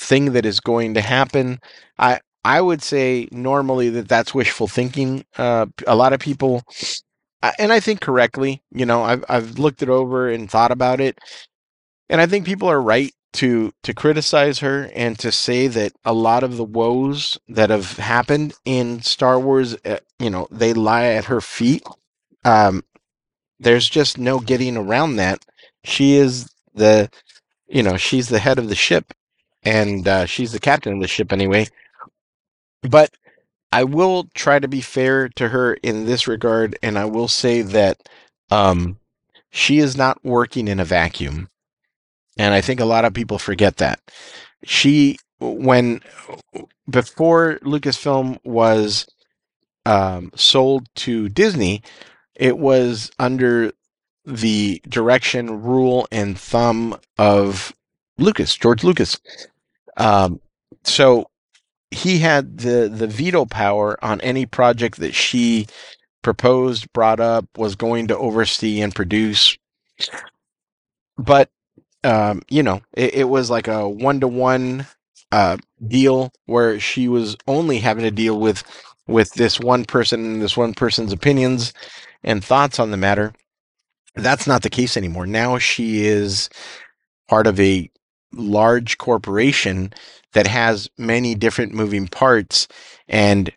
[0.00, 1.60] thing that is going to happen.
[1.98, 5.24] I I would say normally that that's wishful thinking.
[5.38, 6.62] Uh, a lot of people,
[7.58, 11.18] and I think correctly, you know, I've I've looked it over and thought about it,
[12.08, 16.12] and I think people are right to to criticize her and to say that a
[16.12, 21.06] lot of the woes that have happened in Star Wars, uh, you know, they lie
[21.06, 21.82] at her feet.
[22.44, 22.84] Um,
[23.60, 25.44] there's just no getting around that.
[25.84, 27.10] She is the,
[27.68, 29.12] you know, she's the head of the ship,
[29.64, 31.66] and uh, she's the captain of the ship anyway.
[32.82, 33.10] But
[33.72, 37.62] I will try to be fair to her in this regard, and I will say
[37.62, 38.08] that
[38.50, 38.98] um,
[39.50, 41.48] she is not working in a vacuum.
[42.38, 44.00] And I think a lot of people forget that.
[44.62, 46.00] She, when
[46.88, 49.06] before Lucasfilm was
[49.86, 51.82] um, sold to Disney,
[52.34, 53.72] it was under
[54.24, 57.74] the direction, rule, and thumb of
[58.18, 59.18] Lucas, George Lucas.
[59.96, 60.40] Um,
[60.84, 61.26] so
[61.92, 65.66] he had the the veto power on any project that she
[66.22, 69.56] proposed, brought up, was going to oversee and produce.
[71.18, 71.50] But
[72.04, 74.86] um, you know, it, it was like a one to one
[75.88, 78.64] deal where she was only having to deal with
[79.08, 81.72] with this one person and this one person's opinions
[82.24, 83.34] and thoughts on the matter.
[84.14, 85.26] That's not the case anymore.
[85.26, 86.50] Now she is
[87.28, 87.90] part of a
[88.34, 89.92] large corporation
[90.32, 92.68] that has many different moving parts.
[93.08, 93.52] And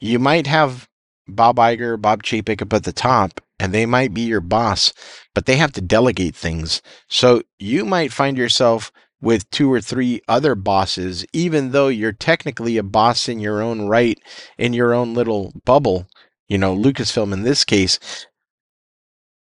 [0.00, 0.88] you might have
[1.28, 4.92] Bob Iger, Bob Chapek up at the top, and they might be your boss,
[5.34, 6.82] but they have to delegate things.
[7.08, 8.90] So you might find yourself
[9.20, 13.82] with two or three other bosses, even though you're technically a boss in your own
[13.82, 14.18] right,
[14.56, 16.06] in your own little bubble,
[16.48, 17.98] you know, Lucasfilm in this case.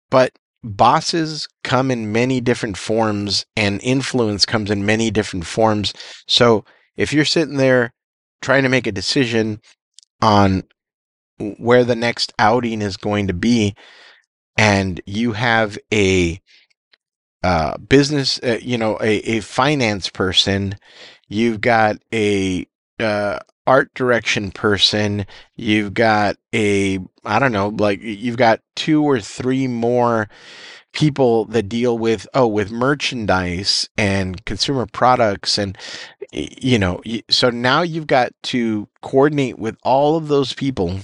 [0.09, 0.31] But
[0.67, 5.93] bosses come in many different forms and influence comes in many different forms.
[6.27, 7.93] So if you're sitting there
[8.41, 9.61] trying to make a decision
[10.21, 10.63] on
[11.57, 13.75] where the next outing is going to be
[14.57, 16.41] and you have a
[17.43, 20.75] uh, business, uh, you know, a, a finance person,
[21.27, 22.65] you've got a
[22.99, 29.19] uh, art direction person, you've got a, I don't know, like you've got two or
[29.19, 30.29] three more
[30.93, 35.77] people that deal with, oh, with merchandise and consumer products and,
[36.31, 40.99] you know, so now you've got to coordinate with all of those people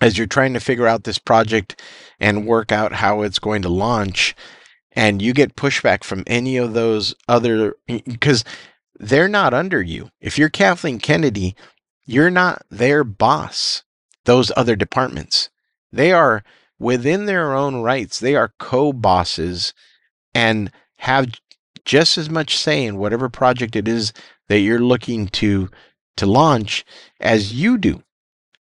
[0.00, 1.82] as you're trying to figure out this project
[2.20, 4.36] and work out how it's going to launch
[4.92, 8.44] and you get pushback from any of those other because
[9.00, 10.10] they're not under you.
[10.20, 11.56] If you're Kathleen Kennedy,
[12.04, 13.82] you're not their boss.
[14.26, 15.48] Those other departments,
[15.90, 16.44] they are
[16.78, 18.20] within their own rights.
[18.20, 19.72] They are co-bosses
[20.34, 21.32] and have
[21.86, 24.12] just as much say in whatever project it is
[24.48, 25.70] that you're looking to
[26.18, 26.84] to launch
[27.18, 28.02] as you do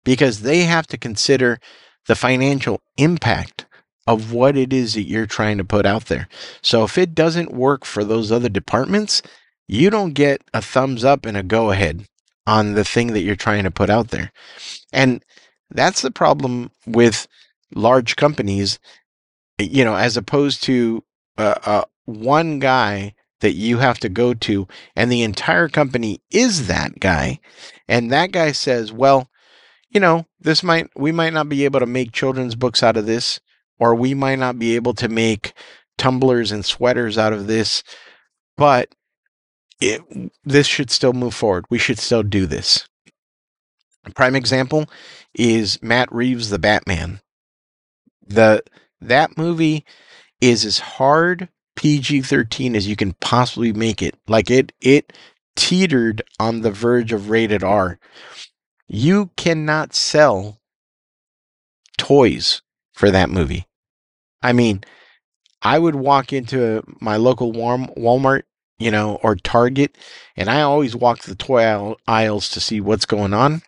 [0.03, 1.59] because they have to consider
[2.07, 3.67] the financial impact
[4.07, 6.27] of what it is that you're trying to put out there.
[6.63, 9.21] So if it doesn't work for those other departments,
[9.67, 12.05] you don't get a thumbs up and a go ahead
[12.45, 14.31] on the thing that you're trying to put out there.
[14.91, 15.23] And
[15.69, 17.27] that's the problem with
[17.73, 18.79] large companies,
[19.57, 21.03] you know, as opposed to
[21.37, 26.67] uh, uh, one guy that you have to go to, and the entire company is
[26.67, 27.39] that guy.
[27.89, 29.29] And that guy says, well,
[29.89, 33.05] you know, this might, we might not be able to make children's books out of
[33.05, 33.41] this
[33.79, 35.53] or we might not be able to make
[35.97, 37.83] tumblers and sweaters out of this,
[38.57, 38.95] but
[39.83, 41.65] it, this should still move forward.
[41.69, 42.87] We should still do this.
[44.05, 44.89] A prime example
[45.33, 47.21] is Matt Reeves' The Batman.
[48.25, 48.63] The
[49.01, 49.85] that movie
[50.41, 54.15] is as hard PG-13 as you can possibly make it.
[54.27, 55.13] Like it it
[55.55, 57.99] teetered on the verge of rated R.
[58.87, 60.59] You cannot sell
[61.97, 62.61] toys
[62.93, 63.65] for that movie.
[64.41, 64.83] I mean,
[65.61, 68.43] I would walk into my local Walmart,
[68.79, 69.97] you know, or Target,
[70.35, 73.61] and I always walk the toy aisles to see what's going on.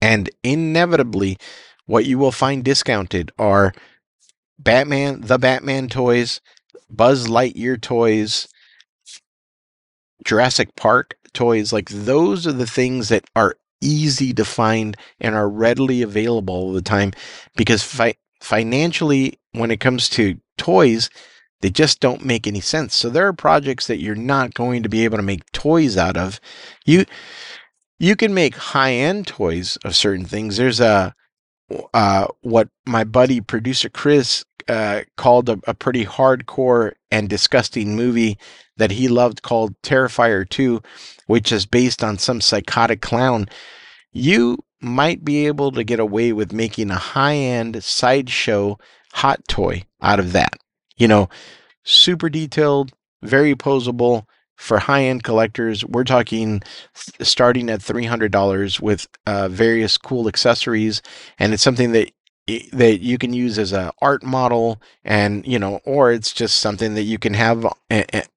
[0.00, 1.38] And inevitably,
[1.86, 3.74] what you will find discounted are
[4.58, 6.40] Batman, the Batman toys,
[6.90, 8.48] Buzz Lightyear toys,
[10.24, 11.72] Jurassic Park toys.
[11.72, 16.72] Like those are the things that are easy to find and are readily available all
[16.72, 17.12] the time
[17.56, 21.10] because fi- financially, when it comes to toys,
[21.60, 22.94] they just don't make any sense.
[22.94, 26.16] So there are projects that you're not going to be able to make toys out
[26.16, 26.40] of.
[26.84, 27.04] You
[27.98, 30.56] you can make high-end toys of certain things.
[30.56, 31.14] There's a
[31.92, 38.38] uh, what my buddy producer Chris uh, called a, a pretty hardcore and disgusting movie
[38.76, 40.80] that he loved called Terrifier 2,
[41.26, 43.48] which is based on some psychotic clown,
[44.12, 48.78] you might be able to get away with making a high end sideshow
[49.14, 50.56] hot toy out of that.
[50.98, 51.28] You know,
[51.84, 52.92] super detailed,
[53.22, 54.24] very posable
[54.56, 55.84] for high end collectors.
[55.84, 56.62] We're talking
[56.94, 61.02] starting at $300 with uh, various cool accessories.
[61.38, 62.10] And it's something that
[62.72, 66.94] that you can use as a art model and you know or it's just something
[66.94, 67.66] that you can have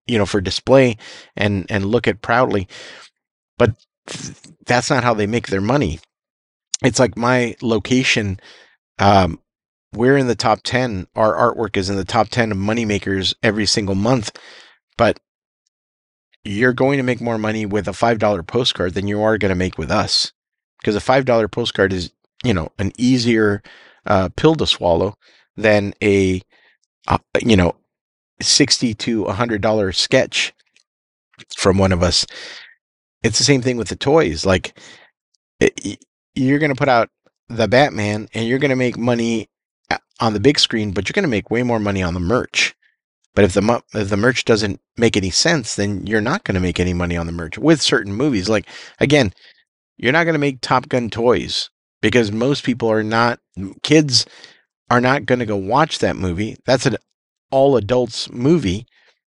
[0.05, 0.97] you know for display
[1.37, 2.67] and and look at proudly
[3.57, 3.73] but
[4.65, 5.99] that's not how they make their money
[6.83, 8.39] it's like my location
[8.99, 9.40] um
[9.93, 13.35] we're in the top 10 our artwork is in the top 10 of money makers
[13.43, 14.31] every single month
[14.97, 15.19] but
[16.43, 19.55] you're going to make more money with a $5 postcard than you are going to
[19.55, 20.31] make with us
[20.79, 22.11] because a $5 postcard is
[22.43, 23.61] you know an easier
[24.05, 25.15] uh, pill to swallow
[25.55, 26.41] than a
[27.07, 27.75] uh, you know
[28.41, 30.53] 60 to 100 dollar sketch
[31.55, 32.25] from one of us.
[33.23, 34.77] It's the same thing with the toys like
[35.59, 37.09] it, you're going to put out
[37.49, 39.47] the batman and you're going to make money
[40.19, 42.75] on the big screen but you're going to make way more money on the merch
[43.33, 46.61] but if the if the merch doesn't make any sense then you're not going to
[46.61, 48.67] make any money on the merch with certain movies like
[48.99, 49.33] again
[49.97, 51.69] you're not going to make top gun toys
[52.01, 53.39] because most people are not
[53.83, 54.25] kids
[54.89, 56.57] are not going to go watch that movie.
[56.65, 56.97] That's an
[57.49, 58.85] all adults movie,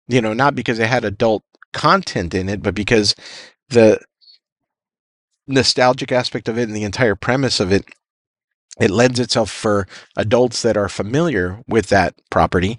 [0.08, 3.14] you know, not because it had adult content in it, but because
[3.68, 4.00] the
[5.46, 7.84] nostalgic aspect of it and the entire premise of it
[8.80, 12.78] it lends itself for adults that are familiar with that property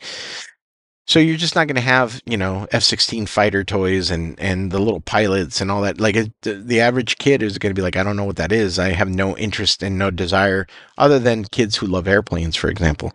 [1.05, 4.79] so you're just not going to have, you know, F-16 fighter toys and and the
[4.79, 5.99] little pilots and all that.
[5.99, 8.53] Like it, the average kid is going to be like, I don't know what that
[8.53, 8.79] is.
[8.79, 10.65] I have no interest and no desire,
[10.97, 13.11] other than kids who love airplanes, for example.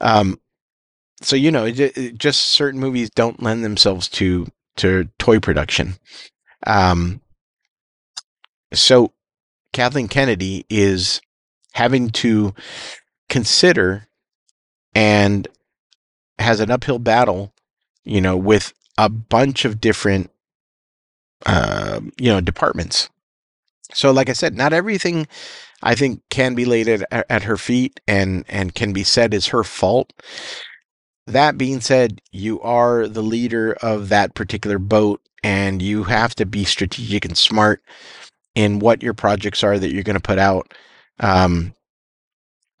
[0.00, 0.38] Um,
[1.22, 4.46] so you know, it, it, just certain movies don't lend themselves to
[4.76, 5.94] to toy production.
[6.66, 7.22] Um,
[8.74, 9.12] so
[9.72, 11.22] Kathleen Kennedy is
[11.72, 12.54] having to
[13.28, 14.06] consider
[14.94, 15.48] and
[16.38, 17.52] has an uphill battle,
[18.04, 20.30] you know, with a bunch of different,
[21.46, 23.08] uh, you know, departments.
[23.94, 25.26] So, like I said, not everything
[25.82, 29.48] I think can be laid at, at her feet and and can be said is
[29.48, 30.12] her fault.
[31.26, 36.46] That being said, you are the leader of that particular boat, and you have to
[36.46, 37.82] be strategic and smart
[38.54, 40.74] in what your projects are that you're going to put out.
[41.22, 41.74] Um,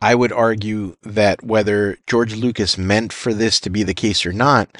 [0.02, 4.32] I would argue that whether George Lucas meant for this to be the case or
[4.32, 4.76] not,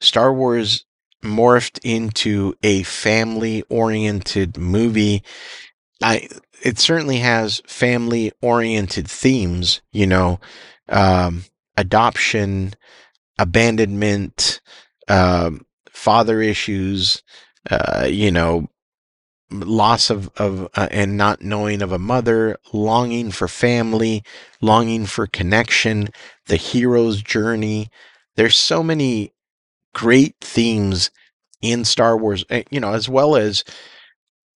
[0.00, 0.84] Star Wars
[1.22, 5.24] morphed into a family oriented movie.
[6.02, 6.28] I
[6.62, 10.40] it certainly has family oriented themes, you know,
[10.88, 11.44] um,
[11.76, 12.74] adoption,
[13.38, 14.60] abandonment,
[15.08, 17.22] um, father issues,
[17.70, 18.68] uh, you know,
[19.50, 24.22] loss of of uh, and not knowing of a mother, longing for family,
[24.60, 26.08] longing for connection,
[26.46, 27.90] the hero's journey.
[28.36, 29.32] There's so many
[29.94, 31.10] great themes
[31.62, 33.64] in Star Wars, eh, you know, as well as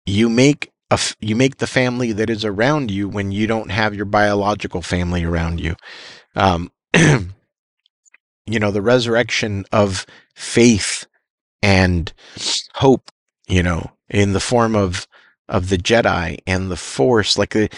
[0.06, 3.96] you make a you make the family that is around you when you don't have
[3.96, 5.76] your biological family around you.
[6.36, 11.06] Um, you know, the resurrection of faith
[11.62, 12.12] and
[12.76, 13.12] hope,
[13.48, 15.08] you know, in the form of
[15.48, 17.38] of the Jedi and the Force.
[17.38, 17.70] Like the,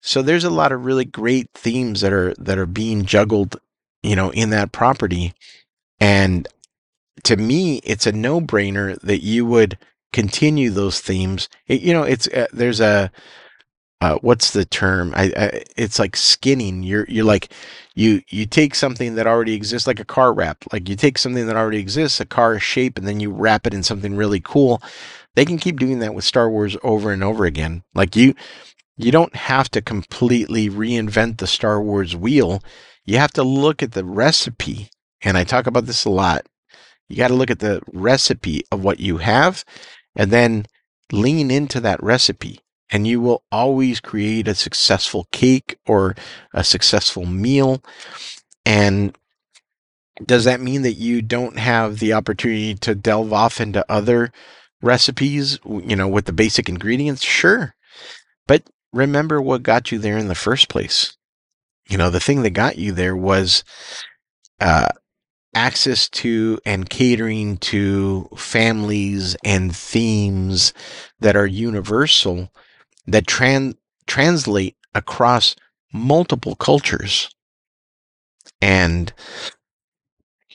[0.00, 3.60] so there's a lot of really great themes that are that are being juggled,
[4.02, 5.34] you know, in that property.
[6.00, 6.48] And
[7.24, 9.78] to me, it's a no brainer that you would
[10.12, 11.48] continue those themes.
[11.66, 13.10] It, you know, it's uh, there's a
[14.02, 15.12] uh, what's the term?
[15.16, 16.82] I, I, it's like skinning.
[16.82, 17.50] You're you're like
[17.94, 20.64] you you take something that already exists, like a car wrap.
[20.72, 23.74] Like you take something that already exists, a car shape, and then you wrap it
[23.74, 24.80] in something really cool
[25.36, 27.84] they can keep doing that with Star Wars over and over again.
[27.94, 28.34] Like you
[28.96, 32.62] you don't have to completely reinvent the Star Wars wheel.
[33.04, 34.88] You have to look at the recipe.
[35.22, 36.46] And I talk about this a lot.
[37.08, 39.64] You got to look at the recipe of what you have
[40.16, 40.66] and then
[41.12, 42.60] lean into that recipe.
[42.90, 46.14] And you will always create a successful cake or
[46.54, 47.82] a successful meal.
[48.64, 49.16] And
[50.24, 54.32] does that mean that you don't have the opportunity to delve off into other
[54.86, 57.74] recipes, you know, with the basic ingredients, sure.
[58.46, 61.16] But remember what got you there in the first place.
[61.88, 63.64] You know, the thing that got you there was
[64.60, 64.88] uh,
[65.54, 70.72] access to and catering to families and themes
[71.20, 72.52] that are universal
[73.06, 73.76] that tran-
[74.06, 75.56] translate across
[75.92, 77.30] multiple cultures.
[78.60, 79.12] And,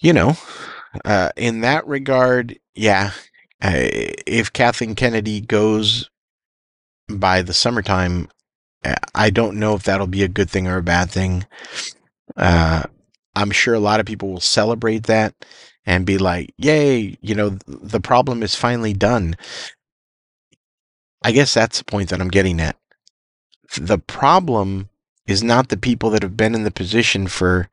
[0.01, 0.37] you know,
[1.05, 3.11] uh, in that regard, yeah,
[3.61, 6.09] if Kathleen Kennedy goes
[7.09, 8.29] by the summertime,
[8.83, 11.45] uh, I don't know if that'll be a good thing or a bad thing.
[12.35, 12.83] Uh,
[13.35, 15.33] I'm sure a lot of people will celebrate that
[15.85, 19.35] and be like, yay, you know, the problem is finally done.
[21.23, 22.77] I guess that's the point that I'm getting at.
[23.77, 24.89] The problem
[25.27, 27.69] is not the people that have been in the position for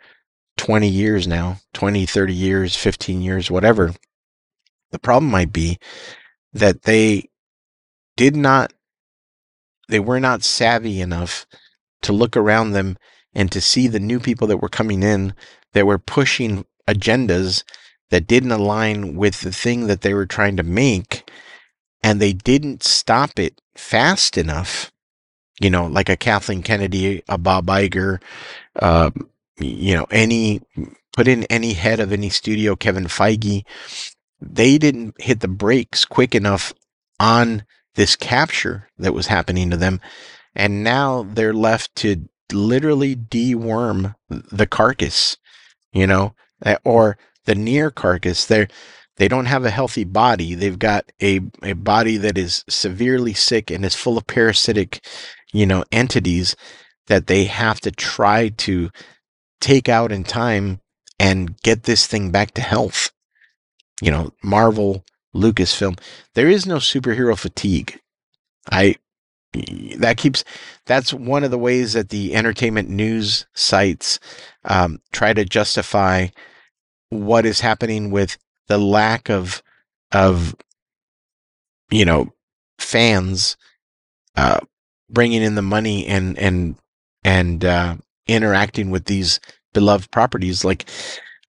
[0.59, 3.95] 20 years now 20, 30 years, 15 years, whatever.
[4.91, 5.79] The problem might be
[6.53, 7.29] that they
[8.17, 8.73] did not,
[9.89, 11.47] they were not savvy enough
[12.03, 12.97] to look around them
[13.35, 15.35] and to see the new people that were coming in
[15.73, 17.65] that were pushing agendas
[18.11, 21.31] that didn't align with the thing that they were trying to make
[22.03, 24.91] and they didn't stop it fast enough
[25.61, 28.21] you know like a kathleen kennedy a bob Iger,
[28.81, 29.11] uh,
[29.59, 30.61] you know any
[31.13, 33.65] put in any head of any studio kevin feige
[34.41, 36.73] they didn't hit the brakes quick enough
[37.21, 37.65] on
[37.95, 40.01] this capture that was happening to them
[40.55, 45.37] and now they're left to literally deworm the carcass
[45.93, 46.35] you know
[46.65, 47.19] eh, or
[47.49, 48.45] the near carcass.
[48.45, 48.69] They're
[49.17, 50.55] they don't have a healthy body.
[50.55, 55.05] They've got a, a body that is severely sick and is full of parasitic
[55.53, 56.55] you know entities
[57.07, 58.91] that they have to try to
[59.61, 60.81] take out in time
[61.19, 63.11] and get this thing back to health
[64.03, 65.99] you know marvel lucasfilm
[66.35, 68.01] there is no superhero fatigue.
[68.71, 68.97] I
[69.97, 70.45] that keeps
[70.87, 74.21] that's one of the ways that the entertainment news sites
[74.65, 76.29] um, try to justify
[77.09, 78.37] what is happening with
[78.69, 79.63] the lack of
[80.13, 80.55] of
[81.91, 82.33] you know
[82.79, 83.57] fans
[84.37, 84.61] uh,
[85.11, 86.77] bringing in the money and and
[87.25, 87.97] and uh,
[88.27, 89.41] interacting with these
[89.73, 90.65] beloved properties.
[90.65, 90.89] Like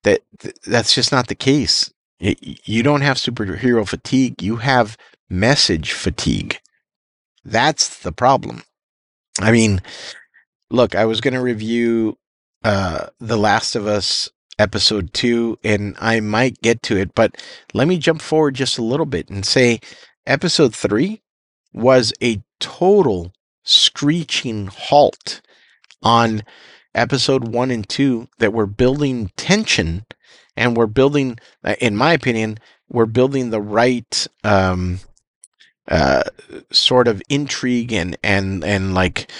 [0.04, 0.22] that
[0.66, 4.97] that's just not the case you don't have superhero fatigue you have
[5.30, 6.59] message fatigue.
[7.45, 8.63] That's the problem.
[9.39, 9.82] I mean
[10.72, 12.15] look i was going to review
[12.63, 17.36] uh the last of us episode two, and I might get to it, but
[17.74, 19.80] let me jump forward just a little bit and say
[20.28, 21.22] episode three
[21.74, 23.32] was a total
[23.63, 25.41] screeching halt
[26.03, 26.43] on
[26.93, 30.05] episode one and two that were building tension
[30.56, 35.00] and we're building, uh, in my opinion, we're building the right um,
[35.88, 36.24] uh,
[36.72, 39.32] sort of intrigue and and and like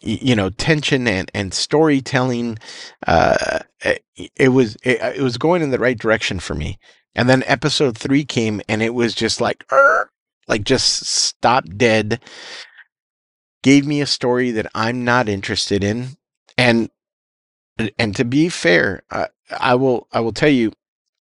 [0.00, 2.58] you know tension and and storytelling
[3.06, 3.58] uh
[4.36, 6.78] it was it, it, was going in the right direction for me.
[7.14, 9.64] And then episode 3 came and it was just like
[10.48, 12.20] like just stop dead.
[13.62, 16.16] Gave me a story that I'm not interested in.
[16.56, 16.90] And
[17.98, 20.72] and to be fair uh, I will I will tell you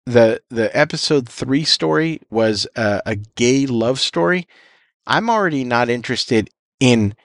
[0.05, 4.47] the the episode three story was a, gay love story.
[5.07, 6.49] I'm already not interested
[6.79, 7.15] in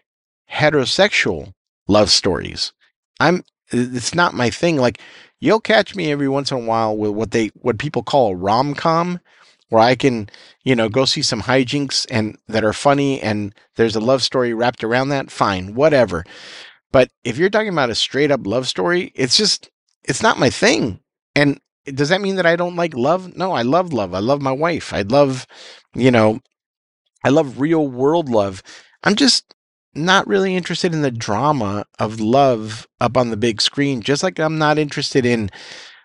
[0.50, 1.52] heterosexual
[1.86, 2.72] love stories.
[3.20, 4.76] I'm it's not my thing.
[4.76, 5.00] Like
[5.40, 8.36] you'll catch me every once in a while with what they what people call a
[8.36, 9.20] rom com,
[9.68, 10.28] where I can
[10.62, 14.54] you know go see some hijinks and that are funny and there's a love story
[14.54, 15.30] wrapped around that.
[15.30, 16.24] Fine, whatever.
[16.90, 19.70] But if you're talking about a straight up love story, it's just
[20.08, 21.00] it's not my thing.
[21.36, 23.36] And does that mean that I don't like love?
[23.36, 24.14] No, I love love.
[24.14, 24.92] I love my wife.
[24.92, 25.46] I love,
[25.94, 26.40] you know,
[27.24, 28.62] I love real world love.
[29.04, 29.54] I'm just
[29.94, 34.38] not really interested in the drama of love up on the big screen, just like
[34.38, 35.50] I'm not interested in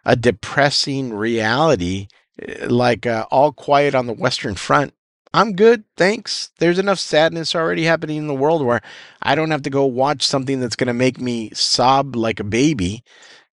[0.05, 2.07] a depressing reality
[2.41, 4.93] eh, like uh, All Quiet on the Western Front.
[5.33, 6.51] I'm good, thanks.
[6.59, 8.81] There's enough sadness already happening in the world where
[9.23, 12.43] I don't have to go watch something that's going to make me sob like a
[12.43, 13.03] baby.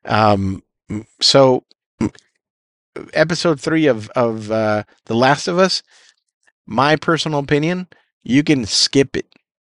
[0.04, 0.62] Um,
[1.20, 1.64] so
[3.14, 5.82] episode three of of uh, The Last of Us,
[6.66, 7.88] my personal opinion,
[8.22, 9.26] you can skip it.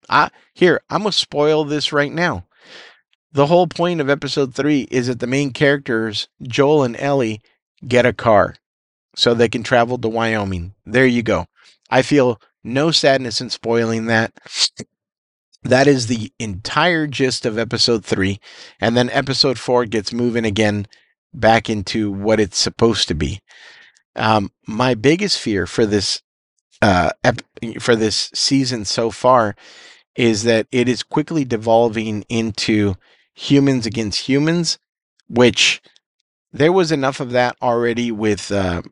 [0.08, 2.46] I here I'm gonna spoil this right now.
[3.32, 7.40] The whole point of episode three is that the main characters Joel and Ellie
[7.86, 8.56] get a car
[9.14, 10.74] so they can travel to Wyoming.
[10.84, 11.46] There you go.
[11.90, 14.32] I feel no sadness in spoiling that.
[15.62, 18.40] That is the entire gist of episode three.
[18.80, 20.86] And then episode four gets moving again
[21.34, 23.40] back into what it's supposed to be.
[24.16, 26.22] Um, my biggest fear for this
[26.82, 27.42] uh, ep-
[27.78, 29.54] for this season so far
[30.16, 32.96] is that it is quickly devolving into
[33.34, 34.78] humans against humans,
[35.28, 35.80] which
[36.52, 38.82] there was enough of that already with uh,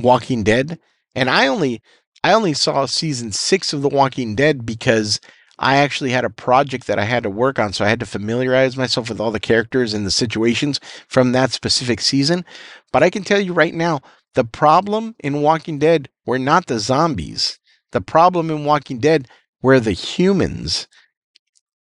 [0.00, 0.78] Walking Dead,
[1.14, 1.82] and I only
[2.22, 5.20] I only saw season six of The Walking Dead because
[5.58, 8.06] I actually had a project that I had to work on, so I had to
[8.06, 12.44] familiarize myself with all the characters and the situations from that specific season.
[12.92, 14.00] But I can tell you right now,
[14.34, 17.58] the problem in Walking Dead were not the zombies.
[17.92, 19.28] The problem in Walking Dead
[19.62, 20.88] were the humans.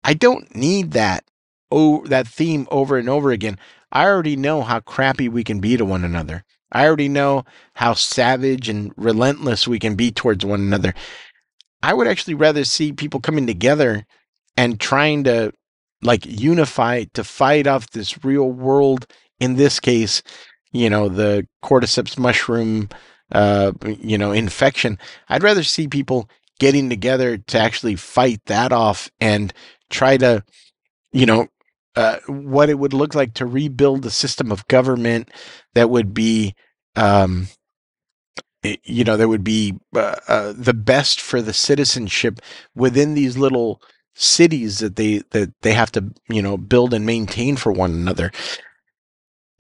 [0.02, 1.24] I don't need that
[1.70, 3.58] oh that theme over and over again.
[3.92, 6.44] I already know how crappy we can be to one another.
[6.70, 7.44] I already know
[7.74, 10.92] how savage and relentless we can be towards one another.
[11.82, 14.04] I would actually rather see people coming together
[14.56, 15.52] and trying to
[16.02, 19.06] like unify to fight off this real world
[19.40, 20.22] in this case,
[20.72, 22.88] you know, the cordyceps mushroom
[23.32, 24.98] uh you know, infection.
[25.28, 29.52] I'd rather see people getting together to actually fight that off and
[29.90, 30.42] try to
[31.12, 31.48] you know
[31.96, 35.30] uh, what it would look like to rebuild a system of government
[35.74, 36.54] that would be
[36.94, 37.48] um,
[38.84, 42.40] you know that would be uh, uh, the best for the citizenship
[42.74, 43.80] within these little
[44.14, 48.30] cities that they that they have to you know build and maintain for one another.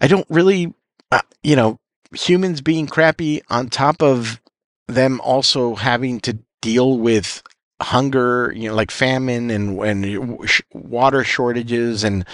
[0.00, 0.74] I don't really
[1.10, 1.78] uh, you know
[2.14, 4.40] humans being crappy on top of
[4.86, 7.42] them also having to deal with
[7.80, 10.40] hunger, you know, like famine and and
[10.72, 12.24] water shortages and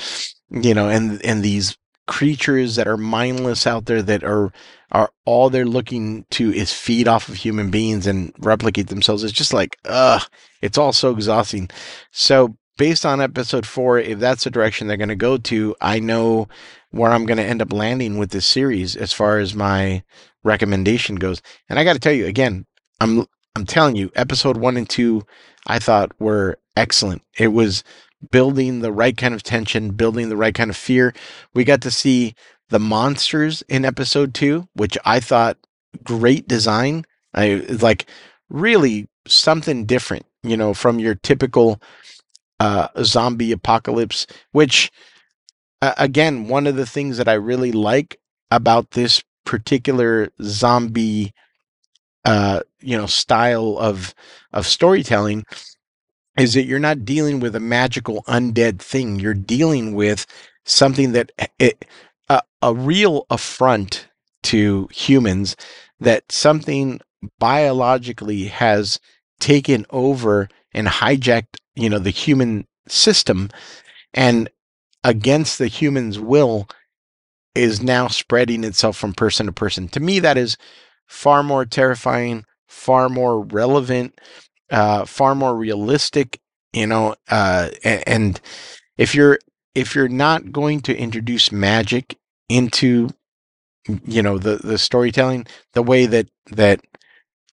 [0.51, 4.53] you know and and these creatures that are mindless out there that are
[4.93, 9.25] are all they're looking to is feed off of human beings and replicate themselves.
[9.25, 10.23] It's just like, ugh,
[10.63, 11.69] it's all so exhausting.
[12.13, 15.99] So based on episode four, if that's the direction they're going to go to, I
[15.99, 16.49] know
[16.91, 20.03] where I'm going to end up landing with this series as far as my
[20.45, 21.43] recommendation goes.
[21.69, 22.67] And I got to tell you again,
[23.01, 23.27] I'm
[23.57, 25.23] I'm telling you, episode one and two,
[25.67, 27.23] I thought were excellent.
[27.39, 27.85] It was
[28.31, 31.15] building the right kind of tension, building the right kind of fear.
[31.55, 32.35] We got to see
[32.69, 35.59] the monsters in episode two, which I thought
[36.03, 37.05] great design.
[37.35, 38.07] I like
[38.49, 41.81] really something different, you know, from your typical
[42.61, 44.91] uh, zombie apocalypse, which
[45.83, 48.19] uh, again, one of the things that I really like
[48.51, 51.33] about this particular zombie
[52.25, 54.15] uh, you know style of
[54.53, 55.45] of storytelling
[56.39, 59.21] is that you're not dealing with a magical undead thing.
[59.21, 60.27] You're dealing with
[60.65, 61.85] something that eh, it,
[62.29, 64.09] uh, a real affront
[64.45, 65.57] to humans
[66.01, 67.01] that something
[67.39, 69.01] biologically has
[69.41, 73.51] taken over and hijacked, you know, the human system
[74.13, 74.49] and
[75.05, 76.69] against the human's will
[77.55, 79.89] is now spreading itself from person to person.
[79.89, 80.57] To me, that is
[81.07, 84.21] far more terrifying, far more relevant,
[84.75, 86.41] uh, far more realistic.
[86.73, 88.41] You know, uh, and
[88.99, 89.39] if you're
[89.75, 92.19] if you're not going to introduce magic
[92.49, 93.11] into
[94.05, 96.81] you know the the storytelling the way that that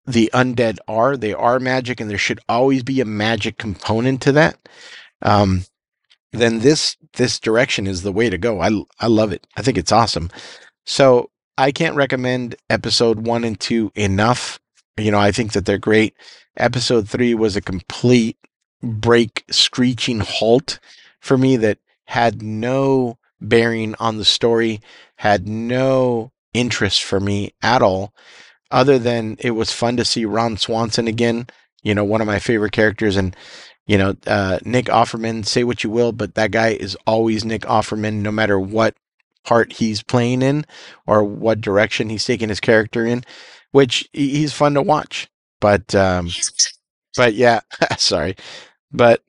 [0.07, 4.33] the undead are they are magic and there should always be a magic component to
[4.33, 4.59] that
[5.23, 5.65] um
[6.33, 9.77] then this this direction is the way to go i i love it i think
[9.77, 10.31] it's awesome
[10.87, 14.60] so I can't recommend episode one and two enough.
[15.01, 16.15] You know, I think that they're great.
[16.57, 18.37] Episode three was a complete
[18.83, 20.79] break, screeching halt
[21.21, 24.81] for me that had no bearing on the story,
[25.17, 28.13] had no interest for me at all,
[28.71, 31.47] other than it was fun to see Ron Swanson again,
[31.83, 33.17] you know, one of my favorite characters.
[33.17, 33.35] And,
[33.87, 37.63] you know, uh, Nick Offerman, say what you will, but that guy is always Nick
[37.63, 38.95] Offerman, no matter what
[39.45, 40.65] part he's playing in
[41.07, 43.25] or what direction he's taking his character in,
[43.73, 45.29] which he's fun to watch.
[45.61, 46.31] But um,
[47.17, 47.61] but yeah,
[47.99, 48.37] sorry,
[48.93, 49.23] but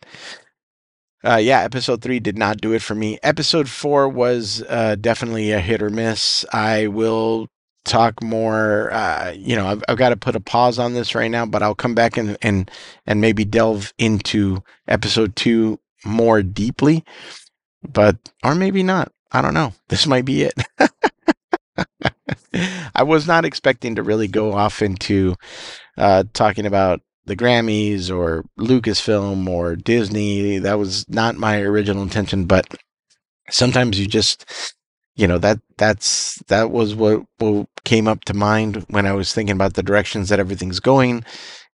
[1.23, 3.19] uh, yeah, episode three did not do it for me.
[3.21, 6.45] Episode four was uh, definitely a hit or miss.
[6.51, 7.47] I will
[7.85, 8.91] talk more.
[8.91, 11.61] Uh, you know, I've, I've got to put a pause on this right now, but
[11.61, 12.69] I'll come back and and
[13.05, 17.03] and maybe delve into episode two more deeply,
[17.87, 19.11] but or maybe not.
[19.31, 19.73] I don't know.
[19.89, 20.53] This might be it.
[22.95, 25.35] I was not expecting to really go off into
[25.97, 30.59] uh, talking about the Grammys or Lucasfilm or Disney.
[30.59, 32.75] That was not my original intention, but
[33.49, 34.73] sometimes you just
[35.15, 39.33] you know that that's that was what, what came up to mind when I was
[39.33, 41.23] thinking about the directions that everything's going.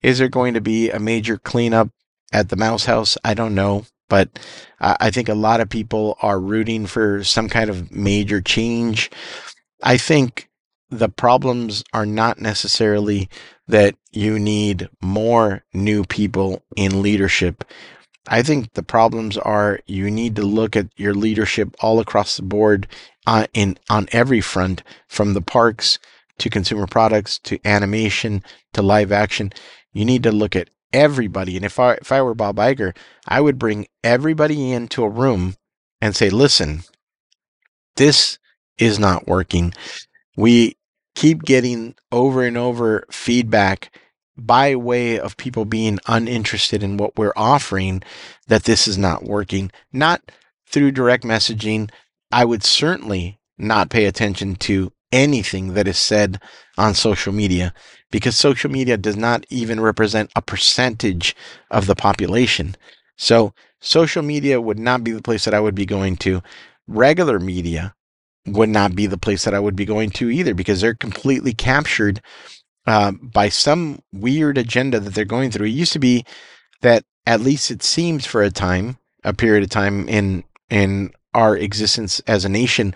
[0.02, 1.90] Is there going to be a major cleanup
[2.32, 3.16] at the Mouse House?
[3.24, 3.84] I don't know.
[4.08, 4.38] But
[4.80, 9.10] I think a lot of people are rooting for some kind of major change.
[9.82, 10.48] I think
[10.90, 13.28] the problems are not necessarily
[13.66, 17.64] that you need more new people in leadership.
[18.26, 22.42] I think the problems are you need to look at your leadership all across the
[22.42, 22.86] board
[23.26, 25.98] uh, in on every front, from the parks
[26.38, 29.52] to consumer products to animation to live action.
[29.92, 31.56] You need to look at everybody.
[31.56, 35.56] And if I if I were Bob Iger, I would bring everybody into a room
[36.00, 36.84] and say, "Listen,
[37.96, 38.38] this
[38.78, 39.72] is not working.
[40.36, 40.76] We
[41.14, 43.92] keep getting over and over feedback
[44.36, 48.02] by way of people being uninterested in what we're offering
[48.46, 49.70] that this is not working.
[49.92, 50.22] Not
[50.66, 51.90] through direct messaging.
[52.30, 56.40] I would certainly not pay attention to anything that is said
[56.76, 57.74] on social media
[58.10, 61.34] because social media does not even represent a percentage
[61.70, 62.76] of the population.
[63.16, 66.42] So, social media would not be the place that I would be going to.
[66.86, 67.94] Regular media
[68.46, 71.52] would not be the place that I would be going to either because they're completely
[71.52, 72.20] captured
[72.86, 75.66] uh, by some weird agenda that they're going through.
[75.66, 76.24] It used to be
[76.80, 81.56] that at least it seems for a time, a period of time in in our
[81.56, 82.94] existence as a nation,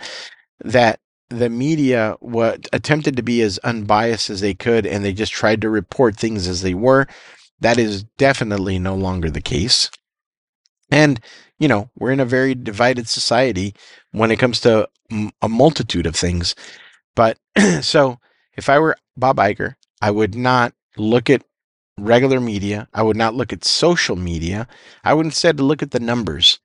[0.64, 5.32] that the media what attempted to be as unbiased as they could and they just
[5.32, 7.06] tried to report things as they were
[7.60, 9.90] that is definitely no longer the case
[10.92, 11.20] and
[11.58, 13.74] you know we're in a very divided society
[14.12, 14.88] when it comes to
[15.42, 16.54] a multitude of things
[17.16, 17.38] but
[17.80, 18.18] so
[18.56, 21.42] if i were bob Iger, i would not look at
[21.98, 24.68] regular media i would not look at social media
[25.04, 26.60] i would instead look at the numbers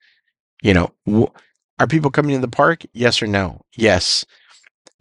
[0.62, 0.92] you know
[1.80, 4.26] are people coming to the park yes or no yes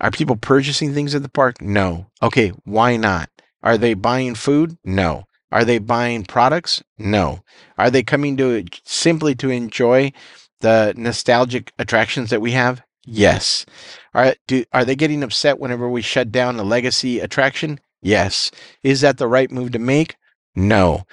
[0.01, 1.61] are people purchasing things at the park?
[1.63, 2.07] No.
[2.23, 3.31] Okay, why not?
[3.63, 4.77] Are they buying food?
[4.85, 5.25] No.
[5.53, 6.83] Are they buying products?
[6.99, 7.41] No.
[7.79, 10.13] Are they coming to simply to enjoy
[10.61, 12.83] the nostalgic attractions that we have?
[13.05, 13.65] Yes.
[14.15, 17.79] Are do are they getting upset whenever we shut down a legacy attraction?
[18.03, 18.51] Yes.
[18.83, 20.17] Is that the right move to make?
[20.57, 21.05] No.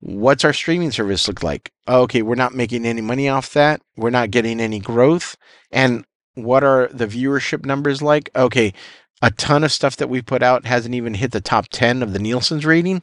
[0.00, 1.72] What's our streaming service look like?
[1.88, 3.80] Okay, we're not making any money off that.
[3.96, 5.36] We're not getting any growth.
[5.72, 6.04] And
[6.34, 8.30] what are the viewership numbers like?
[8.36, 8.74] Okay,
[9.22, 12.12] a ton of stuff that we put out hasn't even hit the top 10 of
[12.12, 13.02] the Nielsen's rating.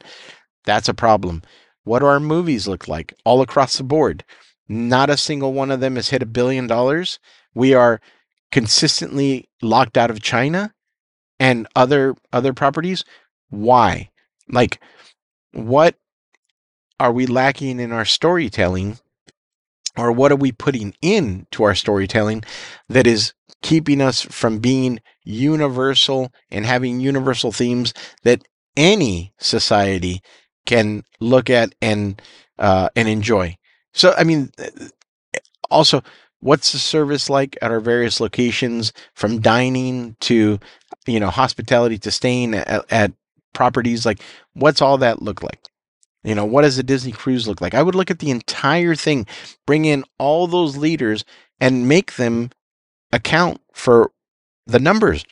[0.64, 1.42] That's a problem.
[1.84, 4.24] What do our movies look like all across the board?
[4.68, 7.18] Not a single one of them has hit a billion dollars.
[7.54, 8.00] We are
[8.52, 10.72] consistently locked out of China
[11.40, 13.04] and other other properties.
[13.50, 14.10] Why?
[14.48, 14.78] Like
[15.52, 15.96] what
[17.00, 18.98] are we lacking in our storytelling
[19.96, 22.42] or what are we putting into our storytelling
[22.88, 27.92] that is keeping us from being universal and having universal themes
[28.22, 28.42] that
[28.76, 30.22] any society
[30.66, 32.20] can look at and
[32.58, 33.56] uh, and enjoy.
[33.92, 34.50] So, I mean,
[35.70, 36.02] also,
[36.40, 40.58] what's the service like at our various locations, from dining to,
[41.06, 43.12] you know, hospitality to staying at, at
[43.52, 44.06] properties?
[44.06, 44.20] Like,
[44.54, 45.60] what's all that look like?
[46.24, 47.74] You know, what does a Disney cruise look like?
[47.74, 49.26] I would look at the entire thing,
[49.66, 51.24] bring in all those leaders
[51.60, 52.50] and make them
[53.12, 54.12] account for
[54.66, 55.24] the numbers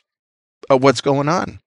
[0.69, 1.60] of what's going on.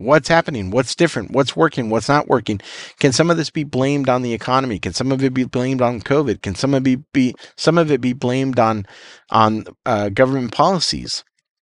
[0.00, 0.70] What's happening?
[0.70, 1.32] What's different?
[1.32, 1.90] What's working?
[1.90, 2.58] What's not working?
[3.00, 4.78] Can some of this be blamed on the economy?
[4.78, 6.40] Can some of it be blamed on COVID?
[6.40, 8.86] Can some of it be some of it be blamed on
[9.28, 11.22] on uh, government policies?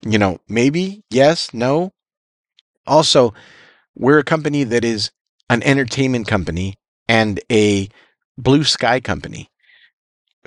[0.04, 1.92] You know, maybe yes, no.
[2.84, 3.32] Also,
[3.94, 5.12] we're a company that is
[5.48, 6.74] an entertainment company
[7.08, 7.88] and a
[8.36, 9.48] blue sky company.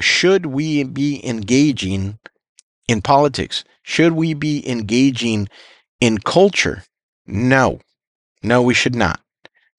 [0.02, 2.20] Should we be engaging
[2.90, 3.64] in politics?
[3.84, 5.48] Should we be engaging
[6.02, 6.84] in culture?
[7.30, 7.80] No.
[8.42, 9.22] No, we should not.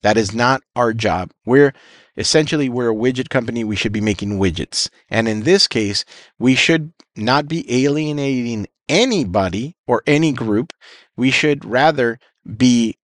[0.03, 1.33] That is not our job.
[1.45, 1.75] We're
[2.17, 3.65] essentially we're a widget company.
[3.65, 4.89] We should be making widgets.
[5.09, 6.05] And in this case,
[6.39, 10.73] we should not be alienating anybody or any group.
[11.17, 12.19] We should rather
[12.57, 12.97] be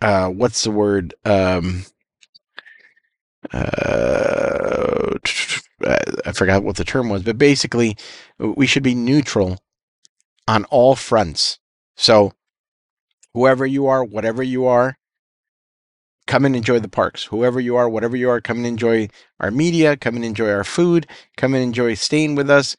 [0.00, 1.14] uh, what's the word?
[1.24, 1.84] Um,
[3.52, 5.14] uh,
[6.24, 7.96] I forgot what the term was, but basically,
[8.38, 9.58] we should be neutral
[10.46, 11.58] on all fronts.
[11.96, 12.32] So,
[13.34, 14.96] whoever you are, whatever you are,
[16.26, 17.24] come and enjoy the parks.
[17.24, 19.08] Whoever you are, whatever you are, come and enjoy
[19.40, 21.06] our media, come and enjoy our food,
[21.36, 22.76] come and enjoy staying with us.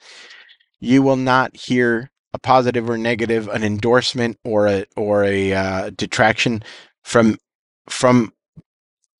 [0.79, 5.89] You will not hear a positive or negative, an endorsement or a or a uh,
[5.89, 6.63] detraction
[7.03, 7.37] from
[7.89, 8.31] from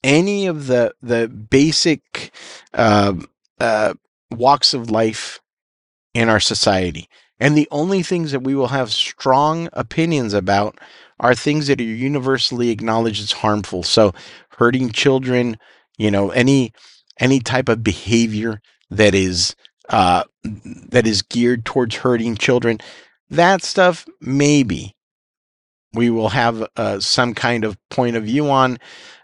[0.03, 2.31] any of the the basic
[2.73, 3.13] uh,
[3.59, 3.93] uh,
[4.31, 5.39] walks of life
[6.13, 7.09] in our society.
[7.39, 10.77] And the only things that we will have strong opinions about
[11.19, 13.83] are things that are universally acknowledged as harmful.
[13.83, 14.13] So
[14.51, 15.57] hurting children,
[15.97, 16.73] you know, any
[17.19, 19.55] any type of behavior that is
[19.89, 22.79] uh, that is geared towards hurting children,
[23.29, 24.95] that stuff maybe
[25.93, 28.77] we will have uh, some kind of point of view on.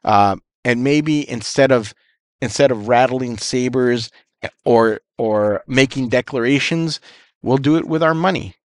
[0.03, 1.93] Uh, and maybe instead of
[2.41, 6.99] instead of rattling sabers eh, or or making declarations,
[7.41, 8.55] we'll do it with our money.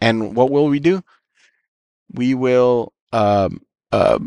[0.00, 1.02] And what will we do?
[2.10, 4.18] We will um, uh,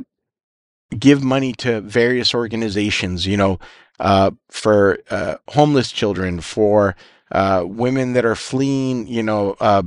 [0.98, 3.60] give money to various organizations, you know,
[4.00, 6.96] uh, for uh, homeless children, for
[7.32, 9.84] uh, women that are fleeing, you know, uh,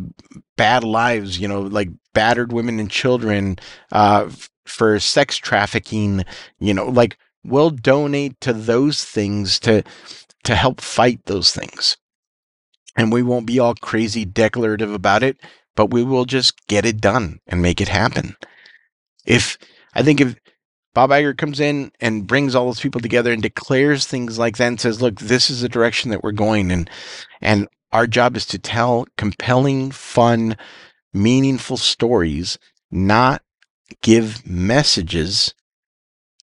[0.57, 3.59] bad lives, you know, like battered women and children,
[3.93, 6.25] uh, f- for sex trafficking,
[6.59, 9.83] you know, like we'll donate to those things to
[10.45, 11.97] to help fight those things.
[12.97, 15.39] And we won't be all crazy declarative about it,
[15.79, 18.35] but we will just get it done and make it happen.
[19.25, 19.57] If
[19.95, 20.35] I think if
[20.93, 24.67] Bob Iger comes in and brings all those people together and declares things like that
[24.67, 26.91] and says, look, this is the direction that we're going and
[27.41, 30.57] and our job is to tell compelling, fun,
[31.15, 32.59] meaningful stories,
[32.91, 33.41] not
[34.03, 35.55] give messages.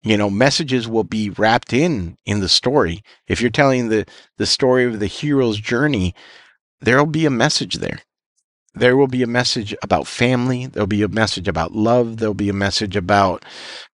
[0.03, 3.01] You know, messages will be wrapped in in the story.
[3.27, 4.05] If you're telling the
[4.37, 6.15] the story of the hero's journey,
[6.79, 7.99] there'll be a message there
[8.79, 10.67] there will be a message about family.
[10.67, 12.17] There'll be a message about love.
[12.17, 13.45] There'll be a message about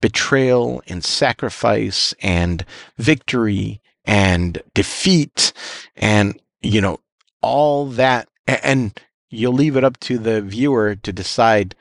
[0.00, 2.64] betrayal and sacrifice and
[2.98, 5.52] victory and defeat
[5.96, 7.00] and, you know,
[7.42, 8.28] all that.
[8.46, 8.98] And
[9.30, 11.74] you'll leave it up to the viewer to decide,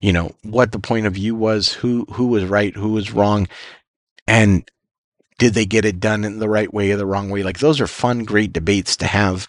[0.00, 3.48] you know, what the point of view was, who, who was right, who was wrong.
[4.26, 4.68] And
[5.38, 7.42] did they get it done in the right way or the wrong way?
[7.42, 9.48] Like those are fun, great debates to have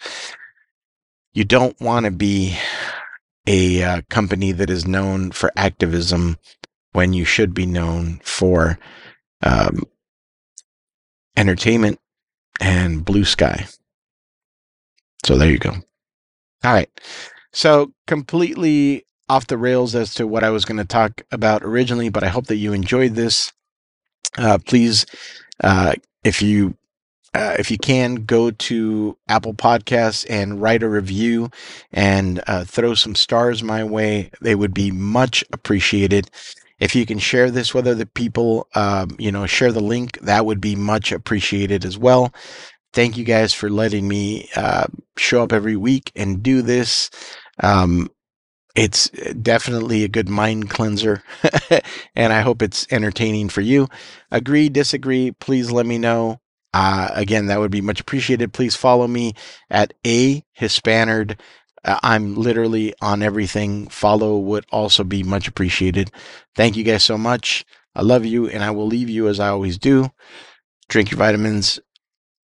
[1.36, 2.56] you don't want to be
[3.46, 6.38] a uh, company that is known for activism
[6.92, 8.78] when you should be known for
[9.42, 9.82] um,
[11.36, 12.00] entertainment
[12.58, 13.66] and blue sky.
[15.26, 15.72] So there you go.
[16.64, 16.88] All right.
[17.52, 22.08] So completely off the rails as to what I was going to talk about originally,
[22.08, 23.52] but I hope that you enjoyed this.
[24.38, 25.04] Uh, please,
[25.62, 25.92] uh,
[26.24, 26.78] if you
[27.36, 31.50] uh, if you can, go to Apple Podcasts and write a review
[31.92, 34.30] and uh, throw some stars my way.
[34.42, 36.30] They would be much appreciated.
[36.80, 40.46] If you can share this with other people, um, you know, share the link, that
[40.46, 42.34] would be much appreciated as well.
[42.94, 44.86] Thank you guys for letting me uh,
[45.18, 47.10] show up every week and do this.
[47.62, 48.10] Um,
[48.76, 49.10] it's
[49.42, 51.22] definitely a good mind cleanser,
[52.16, 53.88] and I hope it's entertaining for you.
[54.30, 56.40] Agree, disagree, please let me know.
[56.78, 58.52] Uh, again, that would be much appreciated.
[58.52, 59.32] Please follow me
[59.70, 61.40] at a Hispanerd.
[61.82, 63.88] Uh, I'm literally on everything.
[63.88, 66.10] Follow would also be much appreciated.
[66.54, 67.64] Thank you guys so much.
[67.94, 70.10] I love you, and I will leave you as I always do.
[70.90, 71.80] Drink your vitamins,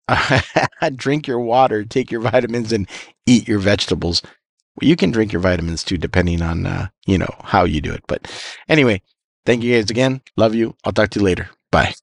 [0.96, 2.88] drink your water, take your vitamins, and
[3.26, 4.22] eat your vegetables.
[4.80, 8.04] You can drink your vitamins too, depending on uh, you know how you do it.
[8.08, 8.32] But
[8.70, 9.02] anyway,
[9.48, 10.22] thank you guys again.
[10.38, 10.76] Love you.
[10.86, 11.50] I'll talk to you later.
[11.72, 11.96] Bye.